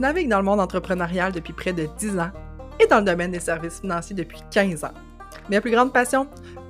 [0.00, 2.30] Je navigue dans le monde entrepreneurial depuis près de 10 ans
[2.82, 4.94] et dans le domaine des services financiers depuis 15 ans.
[5.50, 6.26] Mes plus grandes passions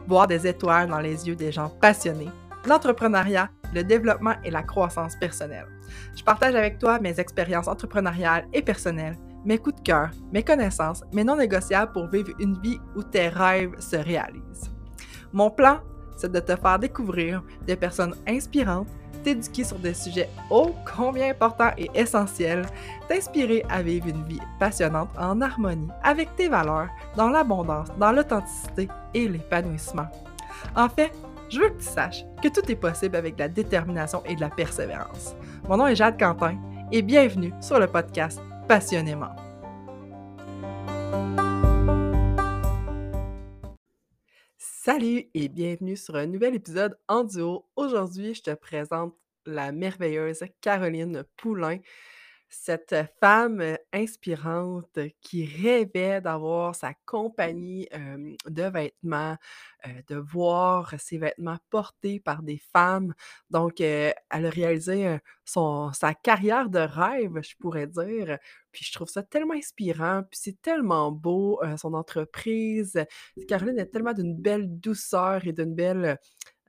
[0.09, 2.31] Voir des étoiles dans les yeux des gens passionnés,
[2.67, 5.69] l'entrepreneuriat, le développement et la croissance personnelle.
[6.17, 11.04] Je partage avec toi mes expériences entrepreneuriales et personnelles, mes coups de cœur, mes connaissances,
[11.12, 14.72] mes non négociables pour vivre une vie où tes rêves se réalisent.
[15.33, 15.78] Mon plan,
[16.16, 18.88] c'est de te faire découvrir des personnes inspirantes
[19.23, 22.66] t'éduquer sur des sujets ô combien importants et essentiels,
[23.09, 28.88] t'inspirer à vivre une vie passionnante en harmonie avec tes valeurs, dans l'abondance, dans l'authenticité
[29.14, 30.06] et l'épanouissement.
[30.77, 31.12] En fait,
[31.48, 34.41] je veux que tu saches que tout est possible avec de la détermination et de
[34.41, 35.34] la persévérance.
[35.69, 36.56] Mon nom est Jade Quentin
[36.92, 39.34] et bienvenue sur le podcast Passionnément.
[44.83, 47.69] Salut et bienvenue sur un nouvel épisode en duo.
[47.77, 51.81] Aujourd'hui, je te présente la merveilleuse Caroline Poulain,
[52.48, 57.91] cette femme inspirante qui rêvait d'avoir sa compagnie
[58.47, 59.37] de vêtements,
[60.09, 63.14] de voir ses vêtements portés par des femmes.
[63.50, 68.39] Donc, elle a réalisé son, sa carrière de rêve, je pourrais dire.
[68.72, 73.05] Puis je trouve ça tellement inspirant, puis c'est tellement beau, son entreprise.
[73.48, 76.19] Caroline est tellement d'une belle douceur et d'une belle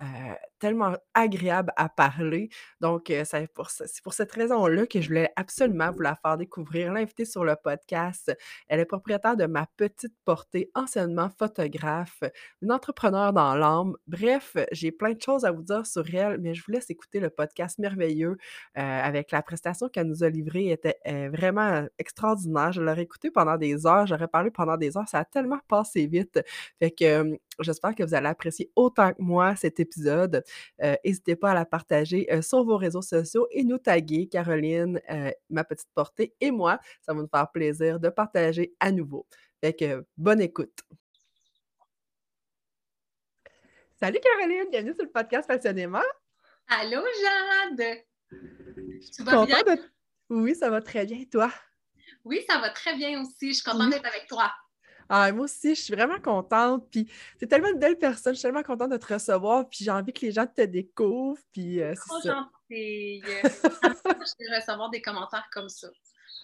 [0.01, 2.49] euh, tellement agréable à parler.
[2.79, 7.25] Donc, euh, c'est pour, cette raison-là que je voulais absolument vous la faire découvrir, l'inviter
[7.25, 8.31] sur le podcast.
[8.67, 12.23] Elle est propriétaire de Ma Petite Portée, anciennement photographe,
[12.61, 13.95] une entrepreneur dans l'âme.
[14.05, 17.19] Bref, j'ai plein de choses à vous dire sur elle, mais je vous laisse écouter
[17.19, 18.37] le podcast merveilleux
[18.77, 20.69] euh, avec la prestation qu'elle nous a livrée.
[20.69, 22.71] était vraiment extraordinaire.
[22.71, 25.09] Je l'aurais écouté pendant des heures, j'aurais parlé pendant des heures.
[25.09, 26.39] Ça a tellement passé vite.
[26.79, 30.43] Fait que J'espère que vous allez apprécier autant que moi cet épisode.
[30.81, 35.01] Euh, n'hésitez pas à la partager euh, sur vos réseaux sociaux et nous taguer, Caroline,
[35.09, 36.79] euh, ma petite portée et moi.
[37.01, 39.25] Ça va nous faire plaisir de partager à nouveau.
[39.63, 40.79] Fait que bonne écoute.
[43.99, 45.99] Salut Caroline, bienvenue sur le podcast Passionnément.
[46.67, 48.03] Allô Jade!
[49.15, 49.57] Tu vas bien?
[50.29, 51.23] Oui, ça va très bien.
[51.29, 51.51] Toi?
[52.23, 53.49] Oui, ça va très bien aussi.
[53.49, 54.51] Je suis contente d'être avec toi.
[55.13, 56.87] Ah, moi aussi, je suis vraiment contente.
[56.89, 57.05] Puis,
[57.37, 58.33] c'est tellement une belle personne.
[58.33, 59.67] Je suis tellement contente de te recevoir.
[59.67, 61.41] Puis, j'ai envie que les gens te découvrent.
[61.51, 62.35] Puis, euh, c'est ça.
[62.69, 63.21] gentille.
[63.43, 65.89] je vais recevoir des commentaires comme ça.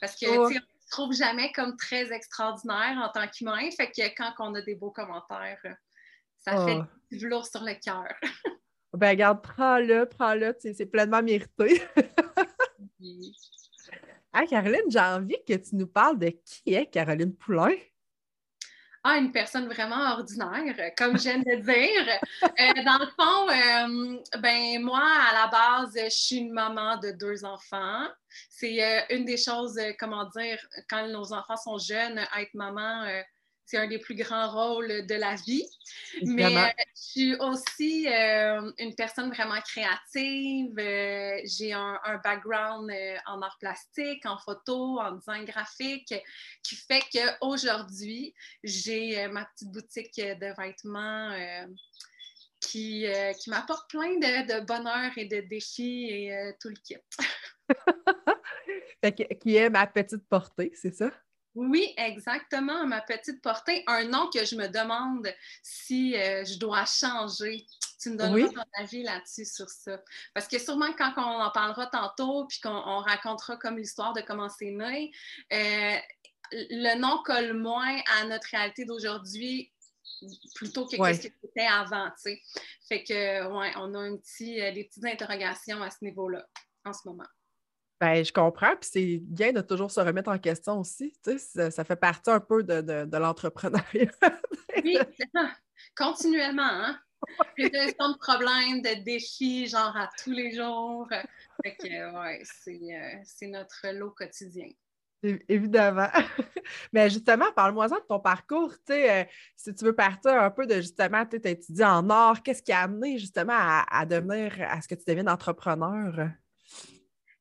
[0.01, 3.71] Parce que, tu sais, on ne se trouve jamais comme très extraordinaire en tant qu'humain.
[3.71, 5.61] Fait que quand on a des beaux commentaires,
[6.35, 8.13] ça fait du velours sur le cœur.
[8.93, 10.53] ben, regarde, prends-le, prends-le.
[10.59, 11.81] C'est pleinement mérité.
[14.33, 17.73] Ah, Caroline, j'ai envie que tu nous parles de qui est Caroline Poulain?
[19.15, 22.19] Une personne vraiment ordinaire, comme j'aime de dire.
[22.43, 27.11] Euh, dans le fond, euh, ben moi, à la base, je suis une maman de
[27.11, 28.07] deux enfants.
[28.49, 30.59] C'est euh, une des choses, comment dire,
[30.89, 33.05] quand nos enfants sont jeunes, être maman,
[33.67, 35.67] c'est un des plus grands rôles de la vie.
[36.23, 40.73] Mais euh, je suis aussi euh, une personne vraiment créative.
[40.79, 42.89] Euh, j'ai un, background
[43.25, 46.13] en art plastique, en photo, en design graphique,
[46.63, 48.33] qui fait qu'aujourd'hui,
[48.63, 51.35] j'ai ma petite boutique de vêtements
[52.61, 53.05] qui,
[53.39, 56.95] qui m'apporte plein de, bonheur et de défis et tout le kit.
[59.41, 61.11] qui est ma petite portée, c'est ça?
[61.57, 63.83] Oui, exactement, ma petite portée.
[63.87, 65.27] Un nom que je me demande
[65.63, 67.65] si euh, je dois changer.
[67.99, 69.99] Tu me donneras ton avis là-dessus sur ça.
[70.35, 74.49] Parce que sûrement quand on en parlera tantôt, puis qu'on racontera comme l'histoire de comment
[74.49, 75.11] c'est né,
[75.51, 75.95] euh,
[76.51, 79.73] le nom colle moins à notre réalité d'aujourd'hui
[80.53, 82.41] plutôt que ce que c'était avant, tu sais.
[82.87, 86.47] Fait que, ouais, on a un petit, euh, des petites interrogations à ce niveau-là
[86.85, 87.25] en ce moment.
[87.99, 91.13] Ben, je comprends, puis c'est bien de toujours se remettre en question aussi.
[91.23, 94.11] Tu sais, ça, fait partie un peu de, de, l'entrepreneuriat.
[94.83, 94.99] oui,
[95.95, 96.99] continuellement, hein?
[97.57, 101.07] De problèmes, de défis, genre à tous les jours.
[101.63, 104.69] Fait que, ouais, euh, c'est notre lot quotidien.
[105.23, 106.09] Évidemment.
[106.93, 108.73] Mais justement, parle-moi de ton parcours.
[108.85, 112.43] Tu sais, euh, si tu veux partir un peu de justement, tu étudié en art,
[112.43, 116.29] qu'est-ce qui a amené justement à, à, devenir, à ce que tu deviennes entrepreneur?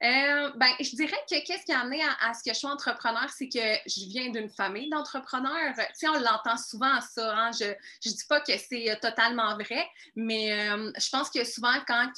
[0.03, 3.29] Euh, ben, je dirais que qu'est-ce qui a amené à, ce que je sois entrepreneur,
[3.31, 5.75] c'est que je viens d'une famille d'entrepreneurs.
[5.75, 7.35] Tu sais, on l'entend souvent ça.
[7.35, 7.51] Hein?
[7.59, 11.75] Je ne dis pas que c'est euh, totalement vrai, mais euh, je pense que souvent,
[11.87, 12.13] quand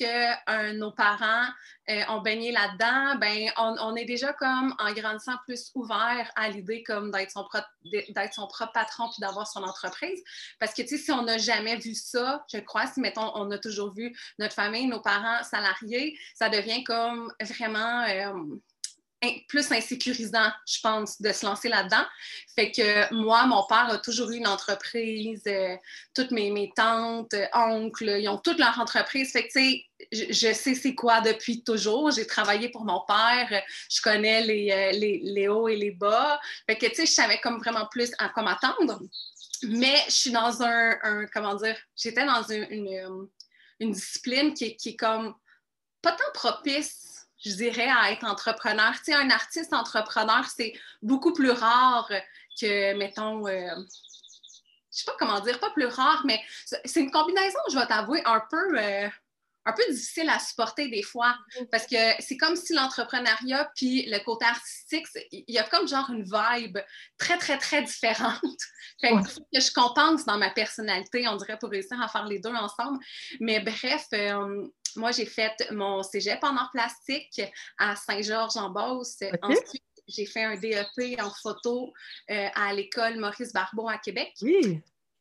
[0.75, 1.47] nos parents
[2.09, 7.11] ont baigné là-dedans, ben, on, est déjà comme en grandissant plus ouvert à l'idée comme
[7.11, 7.45] d'être son,
[8.47, 10.23] propre patron puis d'avoir son entreprise.
[10.59, 13.93] Parce que, si on n'a jamais vu ça, je crois, si, mettons, on a toujours
[13.93, 18.33] vu notre famille, nos parents salariés, ça devient comme vraiment euh,
[19.49, 22.05] plus insécurisant, je pense, de se lancer là-dedans.
[22.55, 25.77] Fait que moi, mon père a toujours eu une entreprise, euh,
[26.15, 29.33] toutes mes, tantes, oncles, ils ont toutes leur entreprise.
[29.33, 32.11] Fait que, tu sais, je, sais c'est quoi depuis toujours.
[32.11, 36.41] J'ai travaillé pour mon père, je connais les, euh, les, les, hauts et les bas.
[36.67, 39.01] Fait que, tu sais, je savais comme vraiment plus à quoi m'attendre.
[39.65, 43.29] Mais je suis dans un, comment dire, j'étais dans une,
[43.81, 45.35] une, discipline qui, qui est comme
[46.01, 48.93] pas tant propice je dirais, à être entrepreneur.
[48.97, 52.11] Tu sais, un artiste entrepreneur, c'est beaucoup plus rare
[52.61, 53.71] que, mettons, euh,
[54.93, 56.41] je sais pas comment dire, pas plus rare, mais
[56.85, 58.79] c'est une combinaison, je vais t'avouer, un peu.
[58.79, 59.09] Euh,
[59.69, 61.37] un peu difficile à supporter des fois
[61.71, 66.09] parce que c'est comme si l'entrepreneuriat puis le côté artistique, il y a comme genre
[66.11, 66.79] une vibe
[67.19, 68.41] très, très, très différente.
[69.01, 72.39] fait faut que je compense dans ma personnalité, on dirait, pour réussir à faire les
[72.39, 72.99] deux ensemble.
[73.41, 77.41] Mais bref, euh, moi, j'ai fait mon cégep en art plastique
[77.79, 79.23] à Saint-Georges-en-Beauce.
[79.43, 81.93] Ensuite, j'ai fait un DEP en photo
[82.31, 84.33] euh, à l'école Maurice Barbeau à Québec.
[84.43, 84.81] Oui.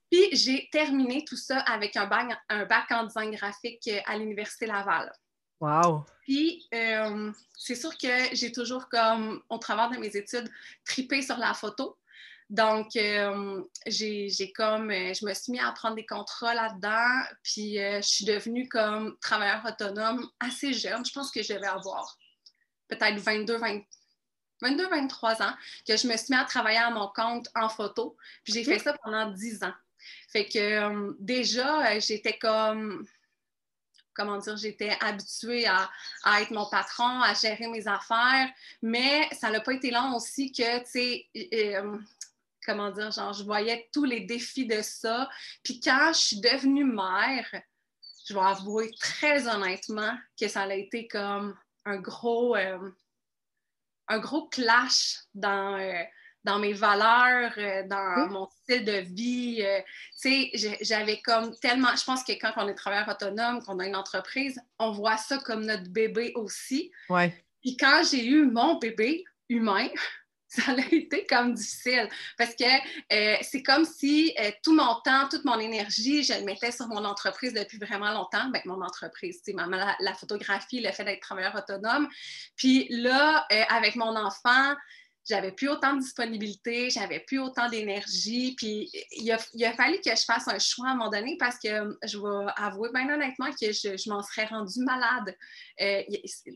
[0.09, 4.65] Puis j'ai terminé tout ça avec un bac, un bac en design graphique à l'Université
[4.65, 5.11] Laval.
[5.59, 6.05] Wow!
[6.21, 10.49] Puis euh, c'est sûr que j'ai toujours, comme au travers de mes études,
[10.85, 11.97] tripé sur la photo.
[12.49, 17.75] Donc, euh, j'ai comme, euh, je me suis mis à prendre des contrats là-dedans, puis
[17.75, 21.05] je suis devenue comme travailleur autonome assez jeune.
[21.05, 22.17] Je pense que je devais avoir
[22.87, 23.57] peut-être 22,
[24.61, 25.53] 22, 23 ans,
[25.87, 28.15] que je me suis mis à travailler à mon compte en photo.
[28.43, 29.73] Puis j'ai fait ça pendant 10 ans.
[30.29, 33.05] Fait que euh, déjà, euh, j'étais comme
[34.13, 35.91] comment dire, j'étais habituée à,
[36.41, 38.49] être mon patron, à gérer mes affaires,
[38.81, 41.99] mais ça n'a pas été long aussi que, tu sais, euh,
[42.67, 45.29] comment dire, genre, je voyais tous les défis de ça.
[45.63, 47.49] Puis quand je suis devenue mère,
[48.27, 55.21] je vais avouer très honnêtement que ça a été comme un gros, un gros clash
[55.33, 55.79] dans
[56.47, 59.61] dans mes valeurs, euh, dans mon style de vie.
[59.61, 59.81] Euh,
[60.21, 61.93] tu sais, j'avais comme tellement.
[61.95, 65.39] Je pense que quand on est travailleur autonome, qu'on a une entreprise, on voit ça
[65.39, 66.89] comme notre bébé aussi.
[67.09, 67.33] Ouais.
[67.61, 69.89] Puis quand j'ai eu mon bébé humain,
[70.65, 72.07] ça a été comme difficile
[72.37, 72.63] parce que
[73.13, 74.33] euh, c'est comme si
[74.63, 78.49] tout mon temps, toute mon énergie, je le mettais sur mon entreprise depuis vraiment longtemps.
[78.49, 82.07] Ben, mon entreprise, la, la, photographie, le fait d'être travailleur autonome.
[82.55, 84.75] Puis là, avec mon enfant,
[85.27, 88.55] j'avais plus autant de disponibilité, j'avais plus autant d'énergie.
[88.55, 91.67] Puis il a, fallu que je fasse un choix à un moment donné parce que
[91.67, 95.35] euh, je vais avouer bien honnêtement que je, m'en serais rendue malade.
[95.81, 96.03] Euh,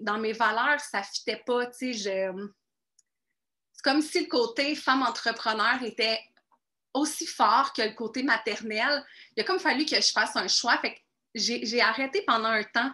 [0.02, 1.66] dans mes valeurs, ça ne fitait pas.
[1.68, 2.30] Tu sais,
[3.82, 6.20] c'est comme si le côté femme entrepreneur était
[6.94, 9.04] aussi fort que le côté maternel.
[9.36, 10.78] Il a comme fallu que je fasse un choix.
[10.78, 11.00] Fait que
[11.34, 12.92] j'ai arrêté pendant un temps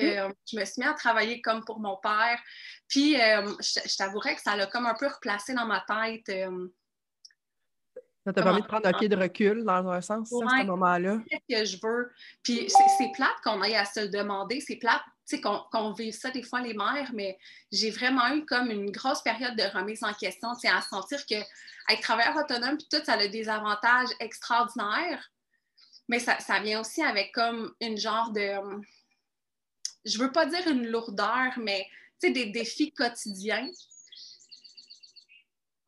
[0.00, 2.40] euh, je me suis mis à travailler comme pour mon père.
[2.88, 6.28] Puis, euh, je, t'avouerais que ça l'a comme un peu replacé dans ma tête.
[6.30, 6.68] Euh,
[8.24, 11.18] ça t'a permis de prendre un pied de recul dans un sens, à ce moment-là.
[11.28, 12.10] Qu'est-ce que je veux?
[12.42, 14.60] Puis, c'est plate qu'on aille à se le demander.
[14.60, 15.02] C'est plate
[15.40, 17.38] qu'on qu vive ça des fois, les mères, mais
[17.72, 22.00] j'ai vraiment eu comme une grosse période de remise en question, à sentir que être
[22.00, 25.30] travailleur autonome, puis tout, ça a des avantages extraordinaires.
[26.08, 28.56] Mais ça, ça vient aussi avec comme une genre de
[30.04, 31.86] je veux pas dire une lourdeur, mais
[32.22, 33.68] des défis quotidiens.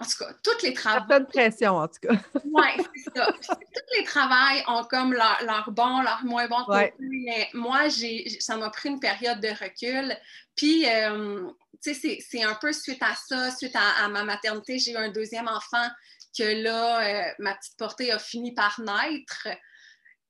[0.00, 1.09] En tout cas, toutes les travaux.
[1.09, 2.14] Pas de pression, en tout cas.
[2.45, 3.33] oui, c'est ça.
[3.33, 7.90] Tous les travails ont comme leur, leur bon, leur moins bon côté, mais moi,
[8.38, 10.17] ça m'a pris une période de recul.
[10.55, 11.50] Puis, euh,
[11.83, 15.11] tu sais, c'est un peu suite à ça, suite à, ma maternité, j'ai eu un
[15.11, 15.88] deuxième enfant
[16.37, 19.49] que là, euh, ma petite portée a fini par naître.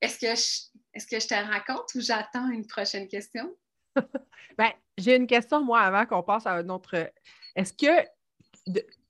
[0.00, 3.54] Est-ce que, est -ce que je te raconte ou j'attends une prochaine question?
[4.58, 7.12] ben, j'ai une question, moi, avant qu'on passe à notre.
[7.54, 8.06] Est-ce que,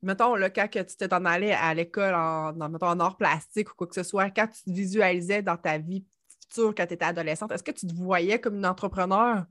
[0.03, 3.71] mettons, le quand que tu t'es en allé à l'école en, mettons, en art plastique
[3.71, 6.05] ou quoi que ce soit, quand tu te visualisais dans ta vie
[6.49, 9.45] future quand tu étais adolescente, est-ce que tu te voyais comme une entrepreneur?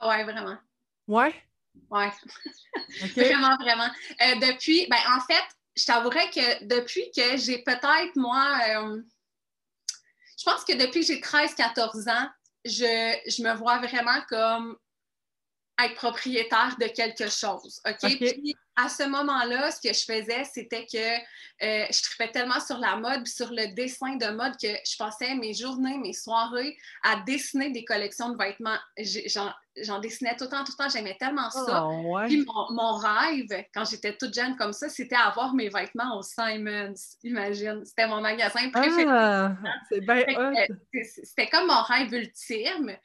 [0.00, 0.56] Ah oui, vraiment.
[1.06, 1.34] Ouais?
[1.90, 2.04] Oui.
[3.16, 3.88] vraiment, vraiment.
[4.20, 5.44] Euh, depuis, ben, en fait,
[5.76, 9.02] je t'avouerais que depuis que j'ai peut-être, moi, euh,
[10.38, 12.28] je pense que depuis que j'ai 13-14 ans,
[12.64, 14.76] je, me vois vraiment comme
[15.86, 17.80] être propriétaire de quelque chose.
[17.86, 18.18] OK?
[18.18, 22.78] Puis à ce moment-là, ce que je faisais, c'était que euh, je tripais tellement sur
[22.78, 27.16] la mode, sur le dessin de mode que je passais mes journées, mes soirées à
[27.26, 28.78] dessiner des collections de vêtements
[29.76, 30.90] j'en dessinais tout le temps, tout le temps.
[30.90, 31.86] J'aimais tellement ça.
[31.86, 36.22] Oh, Puis mon, rêve, quand j'étais toute jeune comme ça, c'était avoir mes vêtements au
[36.22, 36.94] Simons.
[37.22, 39.06] Imagine, c'était mon magasin préféré.
[39.08, 39.56] Ah,
[39.90, 40.24] bien
[41.02, 42.96] C'était comme mon rêve ultime.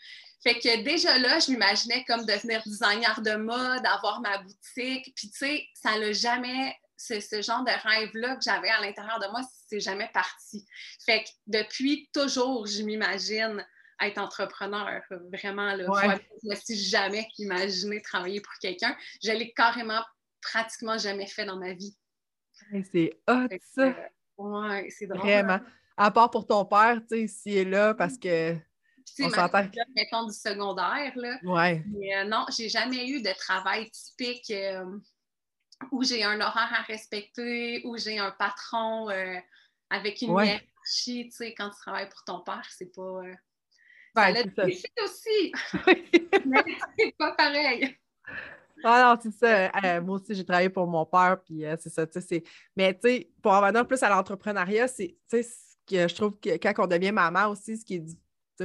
[0.44, 5.14] Fait que déjà là, je m'imaginais comme devenir designer de mode, avoir ma boutique.
[5.16, 9.20] Puis tu sais, ça n'a jamais, ce, ce, genre de rêve-là que j'avais à l'intérieur
[9.20, 10.66] de moi, c'est jamais parti.
[11.06, 13.66] Fait que depuis toujours, je m'imagine
[14.00, 15.02] être entrepreneur.
[15.34, 16.20] Vraiment, là, Ouais.
[16.44, 18.96] je me suis jamais imaginé travailler pour quelqu'un.
[19.24, 20.04] Je l'ai carrément
[20.42, 21.98] pratiquement jamais fait dans ma vie.
[22.92, 23.82] C'est hot, ça!
[23.82, 23.94] euh,
[24.38, 25.22] ouais, c'est drôle.
[25.22, 25.60] Vraiment.
[25.96, 28.56] À part pour ton père, tu sais, ici et là, parce que.
[29.16, 29.30] Tu sais,
[29.96, 31.84] mettons, du secondaire, là, Ouais.
[31.88, 34.86] Mais euh, non, j'ai jamais eu de travail typique euh,
[35.92, 39.36] où j'ai un horaire à respecter, où j'ai un patron euh,
[39.90, 40.46] avec une Ouais.
[40.48, 41.30] hiérarchie.
[41.30, 43.02] Tu sais, quand tu travailles pour ton père, c'est pas.
[43.02, 43.34] euh,
[44.14, 45.52] Ben, ça a aussi,
[46.46, 46.64] mais
[47.00, 47.98] c'est pas pareil.
[48.84, 49.72] Ah non, c'est ça.
[49.84, 52.44] Euh, moi aussi, j'ai travaillé pour mon père, puis euh, c'est ça, tu sais, c'est...
[52.76, 56.50] Mais tu sais, pour en venir plus à l'entrepreneuriat, c'est, ce que je trouve que
[56.58, 58.06] quand on devient maman aussi, ce qui est...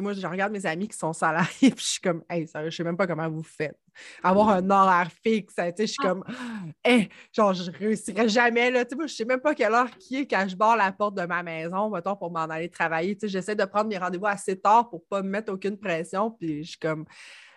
[0.00, 2.76] moi, je regarde mes amis qui sont salariés, puis je suis comme, hey, sérieux, je
[2.76, 3.78] sais même pas comment vous faites.
[4.22, 6.08] Avoir un horaire fixe, je suis Ah.
[6.08, 6.24] comme,
[6.84, 8.84] hey, genre, je réussirais jamais, là.
[8.84, 10.92] Tu sais, moi, je sais même pas quelle heure qui est quand je barre la
[10.92, 13.16] porte de ma maison, mettons, pour m'en aller travailler.
[13.22, 16.70] J'essaie de prendre mes rendez-vous assez tard pour pas me mettre aucune pression, puis je
[16.70, 17.04] suis comme,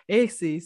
[0.08, 0.58] et c'est,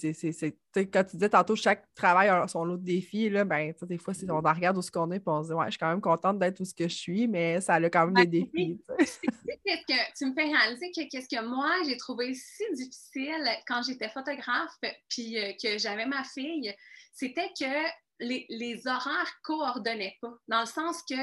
[0.92, 4.12] quand tu disais tantôt, chaque travail a son lot de défis, là, ben, des fois,
[4.14, 5.78] c'est- on en regarde où ce qu'on est, puis on se dit, ouais, je suis
[5.78, 8.24] quand même contente d'être où ce que je suis, mais ça a quand même Ben,
[8.28, 8.80] des défis.
[8.88, 14.08] que tu me fais réaliser que qu'est-ce que moi j'ai trouvé si difficile quand j'étais
[14.08, 14.74] photographe
[15.08, 16.74] puis euh, que j'avais ma fille,
[17.12, 17.88] c'était que
[18.20, 20.34] les, les horaires coordonnaient pas.
[20.48, 21.14] Dans le sens que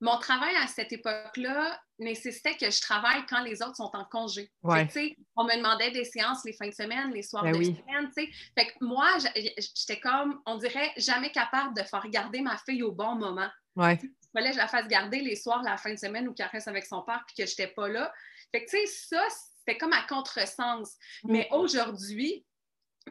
[0.00, 4.50] mon travail à cette époque-là nécessitait que je travaille quand les autres sont en congé.
[4.62, 4.86] Ouais.
[4.88, 7.76] Fait on me demandait des séances les fins de semaine, les soirs Ben de oui.
[7.76, 8.10] semaine.
[8.12, 8.28] Fait
[8.66, 13.14] que moi, j'étais comme, on dirait, jamais capable de faire garder ma fille au bon
[13.14, 16.26] moment Ouais, il fallait que je la fasse garder les soirs, la fin de semaine
[16.28, 18.12] ou qu'elle reste avec son père puis que je n'étais pas là.
[18.50, 19.22] Fait que, tu sais, ça,
[19.58, 20.96] c'était comme à contresens.
[21.24, 21.32] Mm.
[21.32, 22.44] Mais aujourd'hui,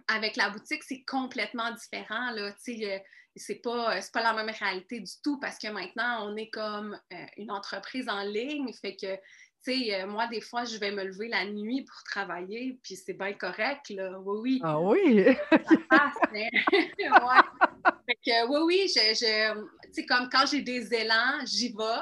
[0.07, 2.51] avec la boutique, c'est complètement différent, là.
[2.67, 2.99] Euh,
[3.37, 6.97] c'est pas, c'est pas la même réalité du tout parce que maintenant, on est comme
[7.11, 8.71] euh, une entreprise en ligne.
[8.73, 9.19] Fait que, tu
[9.87, 13.13] sais, euh, moi, des fois, je vais me lever la nuit pour travailler, puis c'est
[13.13, 14.17] bien correct, là.
[14.19, 17.91] Oui, oui ah oui, ça passe, mais- ouais.
[18.05, 22.01] Fait que, oui, oui, je, je- tu sais, comme quand j'ai des élans, j'y vais.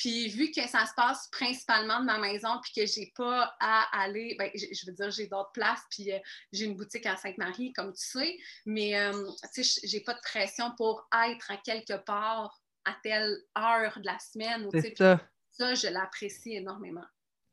[0.00, 4.00] Puis vu que ça se passe principalement de ma maison, puis que j'ai pas à
[4.00, 6.18] aller, ben, je veux dire, j'ai d'autres places, puis euh,
[6.54, 9.12] j'ai une boutique à Sainte-Marie, comme tu sais, mais euh,
[9.52, 14.06] tu sais, j'ai pas de pression pour être à quelque part à telle heure de
[14.06, 14.64] la semaine.
[14.64, 17.04] ou, c'est ça, ça, je l'apprécie énormément.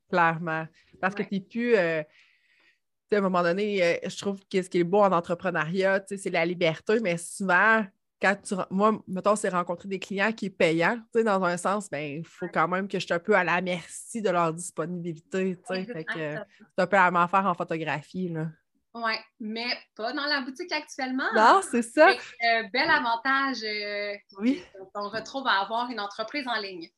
[0.08, 0.66] clairement.
[1.02, 1.76] Parce que tu plus.
[1.76, 5.02] euh, tu sais, à un moment donné, euh, je trouve que ce qui est beau
[5.02, 7.84] en entrepreneuriat, c'est la liberté, mais souvent,
[8.20, 8.54] quand tu.
[8.70, 12.18] Moi, mettons, c'est rencontrer des clients qui est payant, tu sais, dans un sens, ben,
[12.18, 15.56] il faut quand même que je sois un peu à la merci de leur disponibilité,
[15.56, 15.84] tu sais.
[15.84, 18.46] Fait que euh, c'est un peu la même affaire en photographie, là.
[18.94, 21.28] Oui, mais pas dans la boutique actuellement.
[21.34, 22.14] Non, c'est ça.
[22.14, 24.62] Que, euh, bel avantage euh, Oui.
[24.94, 26.88] qu'on retrouve à avoir une entreprise en ligne.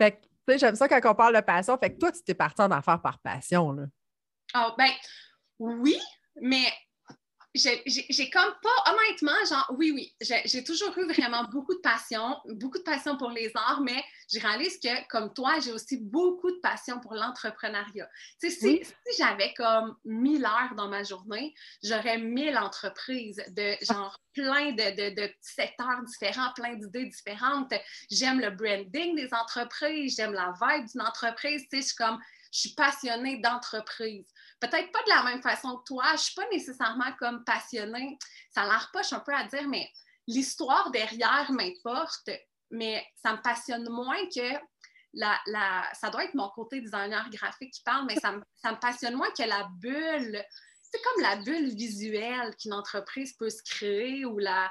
[0.00, 1.76] Fait que, tu sais, j'aime ça quand on parle de passion.
[1.76, 3.84] Fait que toi, tu t'es parti en affaires par passion, là.
[4.54, 4.90] Ah, ben,
[5.58, 5.98] oui,
[6.40, 6.66] mais
[7.54, 12.78] j'ai comme pas, honnêtement, genre, oui, oui, j'ai toujours eu vraiment beaucoup de passion, beaucoup
[12.78, 16.58] de passion pour les arts, mais je réalise que, comme toi, j'ai aussi beaucoup de
[16.60, 18.08] passion pour l'entrepreneuriat.
[18.40, 18.82] Tu sais, si, Oui.
[18.84, 25.10] si j'avais comme 1000 heures dans ma journée, j'aurais 1000 entreprises de genre plein de,
[25.10, 27.72] de- de secteurs différents, plein d'idées différentes.
[28.10, 31.62] J'aime le branding des entreprises, j'aime la vibe d'une entreprise.
[31.70, 32.18] Tu sais, je suis comme,
[32.54, 34.24] je suis passionnée d'entreprise.
[34.60, 38.16] Peut-être pas de la même façon que toi, je suis pas nécessairement comme passionnée.
[38.54, 39.90] Ça l'air poche un peu à dire, mais
[40.28, 42.30] l'histoire derrière m'importe,
[42.70, 44.56] mais ça me passionne moins que
[45.14, 48.70] la, la- ça doit être mon côté designer graphique qui parle, mais ça me, ça
[48.70, 50.40] me passionne moins que la bulle.
[50.80, 54.70] C'est comme la bulle visuelle qu'une entreprise peut se créer ou la,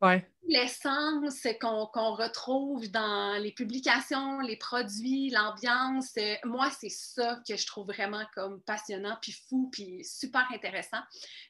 [0.00, 0.24] Ouais.
[0.48, 6.10] l'essence qu'on retrouve dans les publications, les produits, l'ambiance.
[6.16, 11.02] euh, moi, c'est ça que je trouve vraiment comme passionnant, puis fou, puis super intéressant.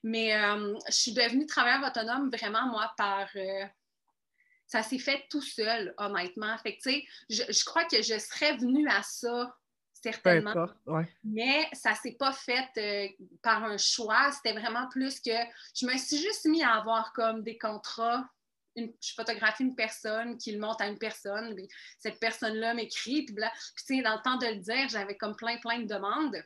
[0.03, 3.29] Mais euh, je suis devenue travailleur autonome vraiment, moi, par...
[3.37, 3.65] euh,
[4.67, 6.57] ça s'est fait tout seul, honnêtement.
[6.59, 9.57] Fait que, tu sais, je, je crois que je serais venue à ça,
[9.93, 10.51] certainement.
[10.51, 10.77] importe.
[10.87, 11.09] Ouais.
[11.25, 13.09] Mais ça s'est pas fait euh,
[13.43, 14.31] par un choix.
[14.33, 15.31] C'était vraiment plus que
[15.75, 18.29] je me suis juste mis à avoir comme des contrats.
[18.79, 21.55] Une- je photographie une personne qui le monte à une personne.
[21.55, 21.69] puis
[21.99, 23.25] cette personne-là m'écrit.
[23.25, 25.81] Puis, bla- puis tu sais, dans le temps de le dire, j'avais comme plein, plein
[25.81, 26.37] de demandes.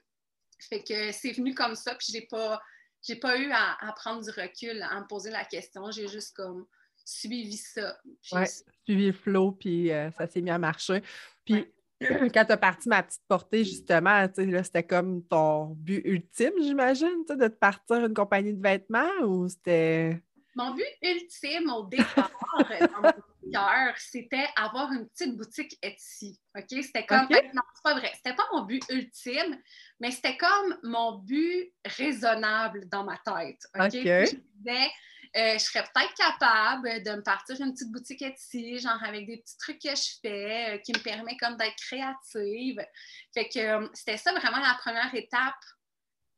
[0.69, 1.95] Fait que c'est venu comme ça.
[1.97, 2.61] Puis j'ai pas,
[3.07, 5.91] j'ai pas eu à, à prendre du recul, à me poser la question.
[5.91, 6.67] J'ai juste comme
[7.05, 7.99] suivi ça.
[8.23, 8.47] Puis Ouais.
[8.85, 11.03] Suivi le flow, puis euh, ça s'est mis à marcher.
[11.45, 11.73] Puis, Ouais.
[12.35, 17.35] quand tu as parti ma petite portée, justement, c'était comme ton but ultime, j'imagine, de
[17.47, 20.21] te partir une compagnie de vêtements ou c'était.
[20.54, 26.38] Mon but ultime au départ, dans mon cœur, c'était avoir une petite boutique Etsy.
[26.56, 26.66] OK?
[26.68, 27.26] C'était comme.
[27.30, 28.12] Non, c'est pas vrai.
[28.14, 29.61] C'était pas mon but ultime,
[30.00, 33.61] mais c'était comme mon but raisonnable dans ma tête.
[33.75, 33.92] OK?
[33.92, 34.90] Je disais,
[35.35, 39.38] euh, je serais peut-être capable de me partir une petite boutique Etsy, genre avec des
[39.38, 42.85] petits trucs que je fais, euh, qui me permet comme d'être créative.
[43.32, 45.54] Fait que euh, c'était ça vraiment la première étape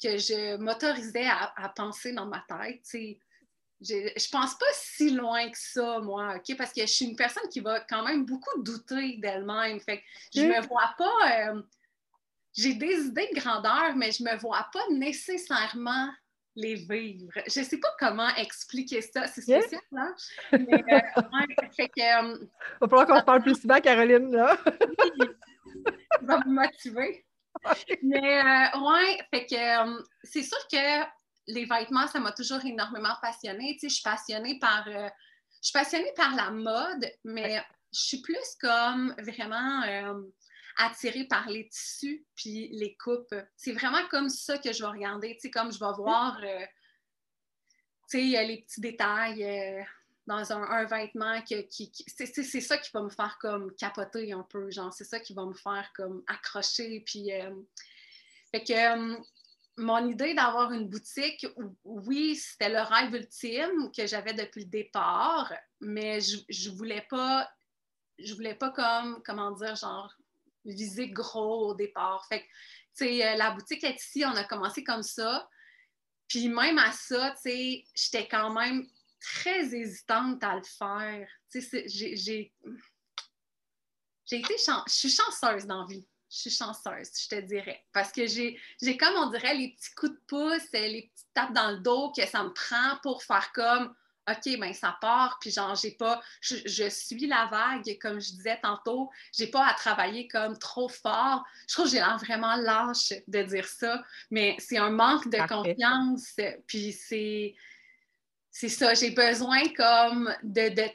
[0.00, 2.84] que je m'autorisais à, penser dans ma tête.
[3.84, 6.56] Je pense pas si loin que ça, moi, OK?
[6.56, 9.80] Parce que je suis une personne qui va quand même beaucoup douter d'elle-même.
[9.80, 11.54] Fait que je me vois pas.
[12.56, 16.08] j'ai des idées de grandeur, mais je me vois pas nécessairement
[16.56, 17.32] les vivre.
[17.46, 20.14] Je ne sais pas comment expliquer ça, c'est spécial, hein?
[20.52, 21.00] Mais, euh,
[21.76, 24.56] fait que, euh, Il va falloir qu'on se parle plus souvent, Caroline, là.
[24.64, 27.24] Ça va me motiver.
[28.02, 31.02] Mais, euh, ouais, fait que c'est sûr que
[31.46, 33.74] les vêtements, ça m'a toujours énormément passionnée.
[33.74, 34.84] Tu sais, je suis passionnée par...
[34.86, 35.10] je
[35.60, 39.82] suis passionnée par la mode, mais je suis plus comme vraiment
[40.76, 43.34] attirée par les tissus puis les coupes.
[43.56, 46.66] C'est vraiment comme ça que je vais regarder, tu sais, comme je vais voir, euh,
[48.10, 49.82] tu sais, les petits détails euh,
[50.26, 54.92] dans un, vêtement qui, c'est ça qui va me faire comme capoter un peu, genre,
[54.92, 57.54] c'est ça qui va me faire comme accrocher, puis euh,
[58.50, 59.22] fait que
[59.76, 61.46] mon idée d'avoir une boutique,
[61.84, 67.50] oui, c'était le rêve ultime que j'avais depuis le départ, mais je, je voulais pas,
[68.18, 70.14] je voulais pas comme, comment dire, genre,
[70.64, 72.24] viser gros au départ.
[72.28, 75.48] Fait que, tu sais, euh, la boutique est ici, on a commencé comme ça.
[76.28, 78.86] Puis même à ça, tu sais, j'étais quand même
[79.20, 81.28] très hésitante à le faire.
[81.50, 82.52] Tu sais, j'ai...
[84.26, 86.06] Je suis chanceuse dans la vie.
[86.34, 87.84] Je suis chanceuse, je te dirais.
[87.92, 88.58] Parce que j'ai,
[88.96, 92.26] comme, on dirait, les petits coups de pouce, les petites tapes dans le dos que
[92.26, 93.94] ça me prend pour faire comme
[94.28, 98.58] OK, ben ça part, puis genre, j'ai pas, je, suis la vague, comme je disais
[98.62, 101.44] tantôt, j'ai pas à travailler comme trop fort.
[101.68, 105.46] Je trouve que j'ai l'air vraiment lâche de dire ça, mais c'est un manque de
[105.46, 107.54] confiance, puis c'est,
[108.50, 110.88] c'est ça, j'ai besoin comme de, de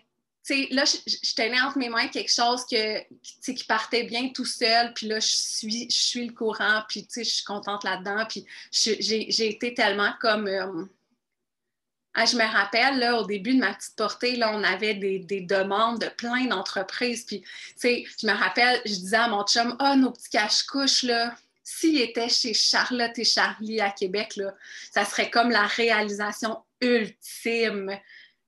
[0.71, 3.01] là, je, tenais entre mes mains quelque chose que,
[3.41, 7.23] qui partait bien tout seul, puis là, je suis, je suis le courant, puis je
[7.23, 10.47] suis contente là-dedans, puis j'ai été tellement comme...
[10.47, 10.85] Euh,
[12.15, 15.41] ah, je me rappelle, là, au début de ma petite portée, là, on avait des,
[15.41, 17.23] demandes de plein d'entreprises.
[17.23, 17.43] Puis,
[17.81, 22.27] je me rappelle, je disais à mon chum, ah, nos petits cache-couches, là, s'ils étaient
[22.27, 24.53] chez Charlotte et Charlie à Québec, là,
[24.91, 27.97] ça serait comme la réalisation ultime.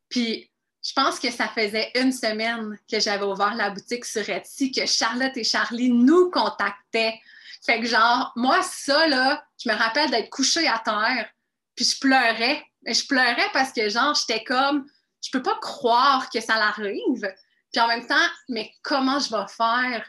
[0.10, 0.51] Puis,
[0.84, 4.86] je pense que ça faisait une semaine que j'avais ouvert la boutique sur Etsy, que
[4.86, 7.20] Charlotte et Charlie nous contactaient.
[7.66, 11.30] Fait que, genre, moi, ça, là, je me rappelle d'être couchée à terre,
[11.76, 14.88] puis je pleurais mais je pleurais parce que, genre, j'étais comme,
[15.24, 17.34] je peux pas croire que ça l'arrive.
[17.72, 18.16] Puis en même temps,
[18.50, 20.06] mais comment je vais faire?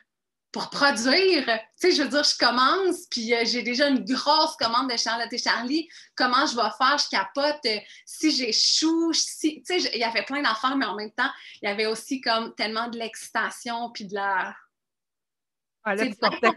[0.53, 1.45] Pour produire?
[1.45, 4.97] Tu sais, je veux dire, je commence, puis euh, j'ai déjà une grosse commande de
[4.97, 5.89] Charlotte et Charlie.
[6.15, 6.99] Comment je vais faire?
[6.99, 7.65] Je capote.
[7.67, 9.63] Euh, si j'échoue, si...
[9.63, 11.31] tu sais, il y avait plein d'affaires, mais en même temps,
[11.63, 14.55] il y avait aussi comme tellement de l'excitation, puis de la.
[15.85, 16.05] Ah, là,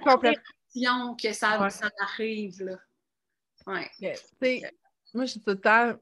[0.04, 1.16] complètement.
[1.16, 2.78] que ça, ça arrive, là.
[3.66, 3.90] Ouais.
[5.14, 5.94] Moi, je suis tout le temps,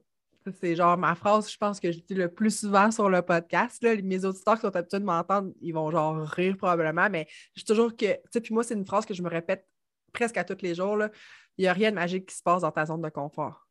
[0.52, 3.82] c'est genre ma phrase, je pense que je dis le plus souvent sur le podcast.
[3.82, 3.94] Là.
[4.02, 7.26] Mes auditeurs qui sont habitués de m'entendre, ils vont genre rire probablement, mais
[7.56, 9.66] je toujours que, tu sais, puis moi, c'est une phrase que je me répète
[10.12, 10.96] presque à tous les jours.
[10.96, 11.10] Là.
[11.56, 13.66] Il n'y a rien de magique qui se passe dans ta zone de confort.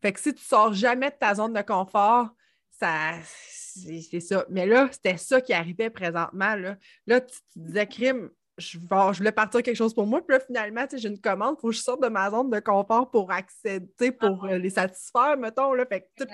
[0.00, 2.30] Fait que si tu sors jamais de ta zone de confort,
[2.70, 4.44] ça, c'est ça.
[4.50, 6.54] Mais là, c'était ça qui arrivait présentement.
[6.54, 6.76] Là,
[7.06, 8.78] là tu, tu disais, crime, je,
[9.18, 10.20] voulais partir quelque chose pour moi.
[10.26, 12.60] Puis là, finalement, j'ai une commande, il faut que je sorte de ma zone de
[12.60, 14.52] confort pour accéder, pour ah.
[14.52, 15.72] euh, les satisfaire, mettons.
[15.74, 15.84] Là.
[15.86, 16.24] Fait que